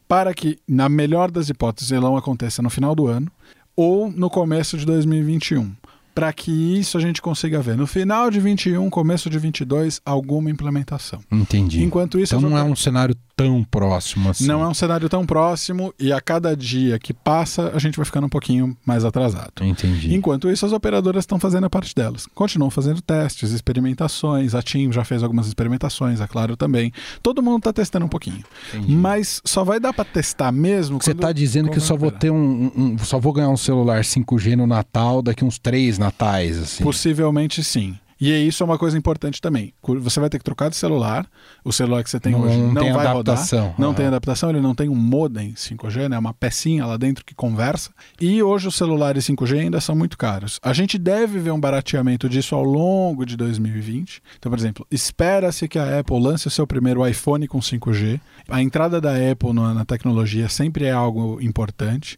Para 0.08 0.34
que, 0.34 0.58
na 0.68 0.90
melhor 0.90 1.32
das 1.32 1.50
hipóteses, 1.50 1.90
o 1.90 1.94
leilão 1.94 2.18
aconteça 2.18 2.62
no 2.62 2.70
final 2.70 2.94
do 2.94 3.08
ano 3.08 3.32
ou 3.76 4.12
no 4.12 4.30
começo 4.30 4.78
de 4.78 4.86
2021. 4.86 5.72
Para 6.14 6.34
que 6.34 6.52
isso 6.52 6.98
a 6.98 7.02
gente 7.02 7.22
consiga 7.22 7.62
ver 7.62 7.78
no 7.78 7.88
final 7.88 8.30
de 8.30 8.40
21, 8.40 8.90
começo 8.90 9.30
de 9.30 9.40
22, 9.40 10.02
alguma 10.06 10.50
implementação. 10.52 11.22
Entendi. 11.32 11.82
Enquanto 11.82 12.20
isso, 12.20 12.36
então 12.36 12.50
não 12.50 12.58
é 12.58 12.64
um 12.64 12.76
cenário 12.76 13.16
tão 13.44 13.64
próximo 13.64 14.30
assim. 14.30 14.46
não 14.48 14.64
é 14.64 14.68
um 14.68 14.74
cenário 14.74 15.08
tão 15.10 15.26
próximo 15.26 15.94
e 16.00 16.12
a 16.12 16.20
cada 16.22 16.56
dia 16.56 16.98
que 17.00 17.14
passa, 17.14 17.72
a 17.74 17.80
gente 17.80 17.96
vai 17.98 18.06
ficando 18.06 18.26
um 18.26 18.30
pouquinho 18.30 18.76
mais 18.86 19.04
atrasado. 19.06 19.52
Entendi. 19.62 20.14
Enquanto 20.14 20.50
isso, 20.50 20.66
as 20.66 20.72
operadoras 20.72 21.24
estão 21.24 21.40
fazendo 21.40 21.66
a 21.66 21.70
parte 21.70 21.94
delas. 21.96 22.28
Continuam 22.34 22.70
fazendo 22.70 23.02
testes, 23.02 23.52
experimentações. 23.52 24.56
A 24.56 24.62
TIM 24.62 24.92
já 24.92 25.04
fez 25.04 25.24
algumas 25.24 25.48
experimentações, 25.48 26.22
a 26.22 26.28
Claro 26.28 26.56
também. 26.56 26.92
Todo 27.22 27.42
mundo 27.42 27.58
está 27.60 27.74
testando 27.74 28.06
um 28.06 28.10
pouquinho. 28.10 28.44
Entendi. 28.74 28.94
Mas 28.96 29.42
só 29.46 29.64
vai 29.64 29.80
dar 29.80 29.94
para 29.94 30.06
testar 30.06 30.52
mesmo. 30.52 31.02
Você 31.02 31.12
está 31.12 31.32
dizendo 31.32 31.70
que 31.70 31.78
eu 31.78 31.82
só 31.82 31.96
vou 31.96 32.12
ter 32.12 32.30
um, 32.32 32.72
um- 32.76 32.98
Só 33.00 33.20
vou 33.20 33.34
ganhar 33.34 33.50
um 33.50 33.58
celular 33.58 34.04
5G 34.04 34.56
no 34.56 34.66
Natal 34.68 35.22
daqui 35.22 35.44
uns 35.44 35.58
três 35.60 35.98
natais, 35.98 36.58
assim. 36.58 36.84
Possivelmente 36.84 37.64
sim. 37.64 37.98
E 38.22 38.30
isso 38.48 38.62
é 38.62 38.66
uma 38.66 38.78
coisa 38.78 38.96
importante 38.96 39.42
também. 39.42 39.74
Você 40.00 40.20
vai 40.20 40.30
ter 40.30 40.38
que 40.38 40.44
trocar 40.44 40.70
de 40.70 40.76
celular. 40.76 41.26
O 41.66 41.74
celular 41.74 42.04
que 42.04 42.10
você 42.12 42.20
tem 42.20 42.34
Não- 42.34 42.42
hoje 42.44 42.56
não 42.58 42.68
não 42.74 42.82
tem 42.84 42.94
vai 42.94 43.08
adaptação. 43.08 43.62
rodar. 43.64 43.76
Não 43.80 43.90
Ah. 43.90 43.94
tem 43.96 44.06
adaptação, 44.06 44.50
ele 44.52 44.62
não 44.62 44.76
tem 44.76 44.88
um 44.88 44.96
modem 44.96 45.56
5G, 45.56 46.08
né? 46.08 46.20
Uma 46.20 46.32
pecinha 46.34 46.86
lá 46.86 46.98
dentro 46.98 47.26
que 47.26 47.34
conversa. 47.34 47.90
E 48.20 48.44
hoje 48.44 48.68
os 48.68 48.76
celulares 48.76 49.26
5G 49.26 49.60
ainda 49.60 49.82
são 49.82 49.96
muito 49.96 50.20
caros. 50.20 50.60
A 50.62 50.72
gente 50.72 51.00
deve 51.00 51.40
ver 51.40 51.50
um 51.52 51.60
barateamento 51.60 52.30
disso 52.30 52.54
ao 52.54 52.64
longo 52.64 53.26
de 53.26 53.36
2020. 53.36 54.22
Então, 54.38 54.52
por 54.52 54.60
exemplo, 54.60 54.86
espera-se 54.92 55.68
que 55.68 55.80
a 55.80 56.00
Apple 56.00 56.20
lance 56.22 56.48
o 56.48 56.52
seu 56.52 56.68
primeiro 56.68 57.06
iPhone 57.08 57.48
com 57.48 57.60
5G. 57.60 58.20
A 58.48 58.62
entrada 58.62 59.02
da 59.02 59.14
Apple 59.32 59.52
na, 59.54 59.74
na 59.74 59.84
tecnologia 59.86 60.48
sempre 60.48 60.86
é 60.86 60.92
algo 60.92 61.40
importante. 61.42 62.18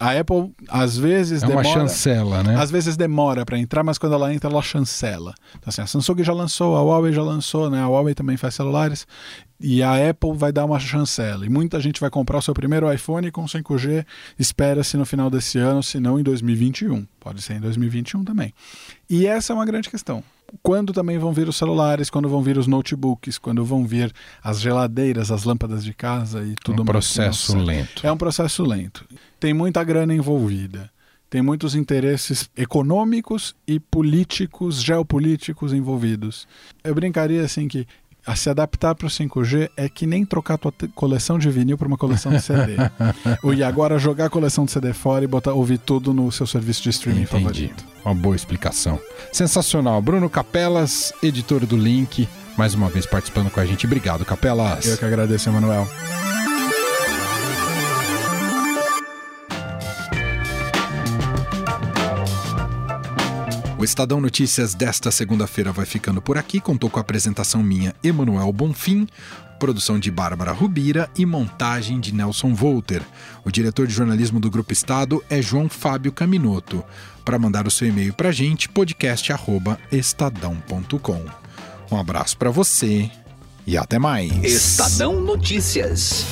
A 0.00 0.18
Apple, 0.18 0.52
às 0.68 0.96
vezes, 0.98 1.42
É 1.42 1.46
uma 1.46 1.62
demora... 1.62 1.68
chancela, 1.80 2.42
né? 2.42 2.56
Às 2.60 2.72
vezes 2.72 2.96
demora 2.96 3.44
para 3.46 3.56
entrar, 3.56 3.84
mas 3.84 3.98
quando 3.98 4.14
ela 4.14 4.34
entra, 4.34 4.50
ela 4.50 4.60
chancela. 4.62 5.32
Então, 5.50 5.68
assim, 5.68 5.82
a 5.82 5.86
Samsung 5.86 6.22
já 6.22 6.32
lançou, 6.32 6.76
a 6.76 6.82
Huawei 6.82 7.12
já 7.12 7.22
lançou, 7.22 7.70
né? 7.70 7.80
A 7.80 7.88
Huawei 7.88 8.14
também 8.14 8.36
faz 8.36 8.54
celulares. 8.54 9.06
E 9.60 9.82
a 9.82 10.10
Apple 10.10 10.34
vai 10.34 10.52
dar 10.52 10.64
uma 10.64 10.78
chancela. 10.78 11.46
E 11.46 11.48
muita 11.48 11.80
gente 11.80 12.00
vai 12.00 12.10
comprar 12.10 12.38
o 12.38 12.42
seu 12.42 12.52
primeiro 12.52 12.92
iPhone 12.92 13.30
com 13.30 13.44
5G. 13.44 14.04
Espera-se 14.38 14.96
no 14.96 15.06
final 15.06 15.30
desse 15.30 15.58
ano, 15.58 15.82
se 15.82 15.98
não 16.00 16.18
em 16.18 16.22
2021. 16.22 17.06
Pode 17.20 17.40
ser 17.40 17.54
em 17.54 17.60
2021 17.60 18.24
também. 18.24 18.52
E 19.08 19.26
essa 19.26 19.52
é 19.52 19.56
uma 19.56 19.64
grande 19.64 19.88
questão. 19.88 20.22
Quando 20.62 20.92
também 20.92 21.18
vão 21.18 21.32
vir 21.32 21.48
os 21.48 21.56
celulares, 21.56 22.10
quando 22.10 22.28
vão 22.28 22.42
vir 22.42 22.58
os 22.58 22.66
notebooks, 22.66 23.38
quando 23.38 23.64
vão 23.64 23.86
vir 23.86 24.12
as 24.42 24.60
geladeiras, 24.60 25.30
as 25.30 25.44
lâmpadas 25.44 25.82
de 25.82 25.94
casa 25.94 26.44
e 26.44 26.54
tudo 26.54 26.76
mais. 26.76 26.78
É 26.78 26.82
um 26.82 26.84
processo 26.84 27.56
lento. 27.56 28.06
É 28.06 28.12
um 28.12 28.16
processo 28.16 28.62
lento. 28.62 29.06
Tem 29.40 29.54
muita 29.54 29.82
grana 29.82 30.14
envolvida 30.14 30.90
tem 31.28 31.42
muitos 31.42 31.74
interesses 31.74 32.48
econômicos 32.56 33.54
e 33.66 33.80
políticos, 33.80 34.82
geopolíticos 34.82 35.72
envolvidos. 35.72 36.46
Eu 36.82 36.94
brincaria 36.94 37.42
assim 37.42 37.66
que 37.66 37.86
a 38.26 38.34
se 38.34 38.48
adaptar 38.48 38.94
para 38.94 39.06
o 39.06 39.10
5G 39.10 39.70
é 39.76 39.88
que 39.88 40.06
nem 40.06 40.24
trocar 40.24 40.56
tua 40.56 40.72
coleção 40.94 41.38
de 41.38 41.50
vinil 41.50 41.76
para 41.76 41.86
uma 41.86 41.98
coleção 41.98 42.32
de 42.32 42.40
CD. 42.40 42.76
e 43.54 43.62
agora 43.62 43.98
jogar 43.98 44.26
a 44.26 44.30
coleção 44.30 44.64
de 44.64 44.70
CD 44.70 44.92
fora 44.92 45.24
e 45.24 45.28
botar, 45.28 45.52
ouvir 45.52 45.78
tudo 45.78 46.14
no 46.14 46.32
seu 46.32 46.46
serviço 46.46 46.82
de 46.82 46.90
streaming 46.90 47.22
Entendi. 47.22 47.44
favorito. 47.44 47.84
Uma 48.04 48.14
boa 48.14 48.34
explicação. 48.34 48.98
Sensacional. 49.32 50.00
Bruno 50.00 50.30
Capelas, 50.30 51.12
editor 51.22 51.66
do 51.66 51.76
Link, 51.76 52.26
mais 52.56 52.74
uma 52.74 52.88
vez 52.88 53.04
participando 53.04 53.50
com 53.50 53.60
a 53.60 53.66
gente. 53.66 53.86
Obrigado, 53.86 54.24
Capelas. 54.24 54.86
Eu 54.86 54.96
que 54.96 55.04
agradeço, 55.04 55.48
Emanuel. 55.48 55.86
O 63.84 63.84
Estadão 63.84 64.18
Notícias 64.18 64.72
desta 64.72 65.10
segunda-feira 65.10 65.70
vai 65.70 65.84
ficando 65.84 66.22
por 66.22 66.38
aqui. 66.38 66.58
Contou 66.58 66.88
com 66.88 66.98
a 66.98 67.02
apresentação 67.02 67.62
minha, 67.62 67.94
Emanuel 68.02 68.50
Bonfim, 68.50 69.06
produção 69.60 69.98
de 69.98 70.10
Bárbara 70.10 70.52
Rubira 70.52 71.10
e 71.14 71.26
montagem 71.26 72.00
de 72.00 72.14
Nelson 72.14 72.54
Volter. 72.54 73.02
O 73.44 73.50
diretor 73.50 73.86
de 73.86 73.92
jornalismo 73.92 74.40
do 74.40 74.50
Grupo 74.50 74.72
Estado 74.72 75.22
é 75.28 75.42
João 75.42 75.68
Fábio 75.68 76.12
Caminoto. 76.12 76.82
Para 77.26 77.38
mandar 77.38 77.66
o 77.66 77.70
seu 77.70 77.86
e-mail 77.86 78.14
para 78.14 78.30
a 78.30 78.32
gente, 78.32 78.70
podcast@estadão.com. 78.70 81.22
Um 81.92 81.98
abraço 81.98 82.38
para 82.38 82.50
você 82.50 83.10
e 83.66 83.76
até 83.76 83.98
mais. 83.98 84.32
Estadão 84.42 85.20
Notícias. 85.20 86.24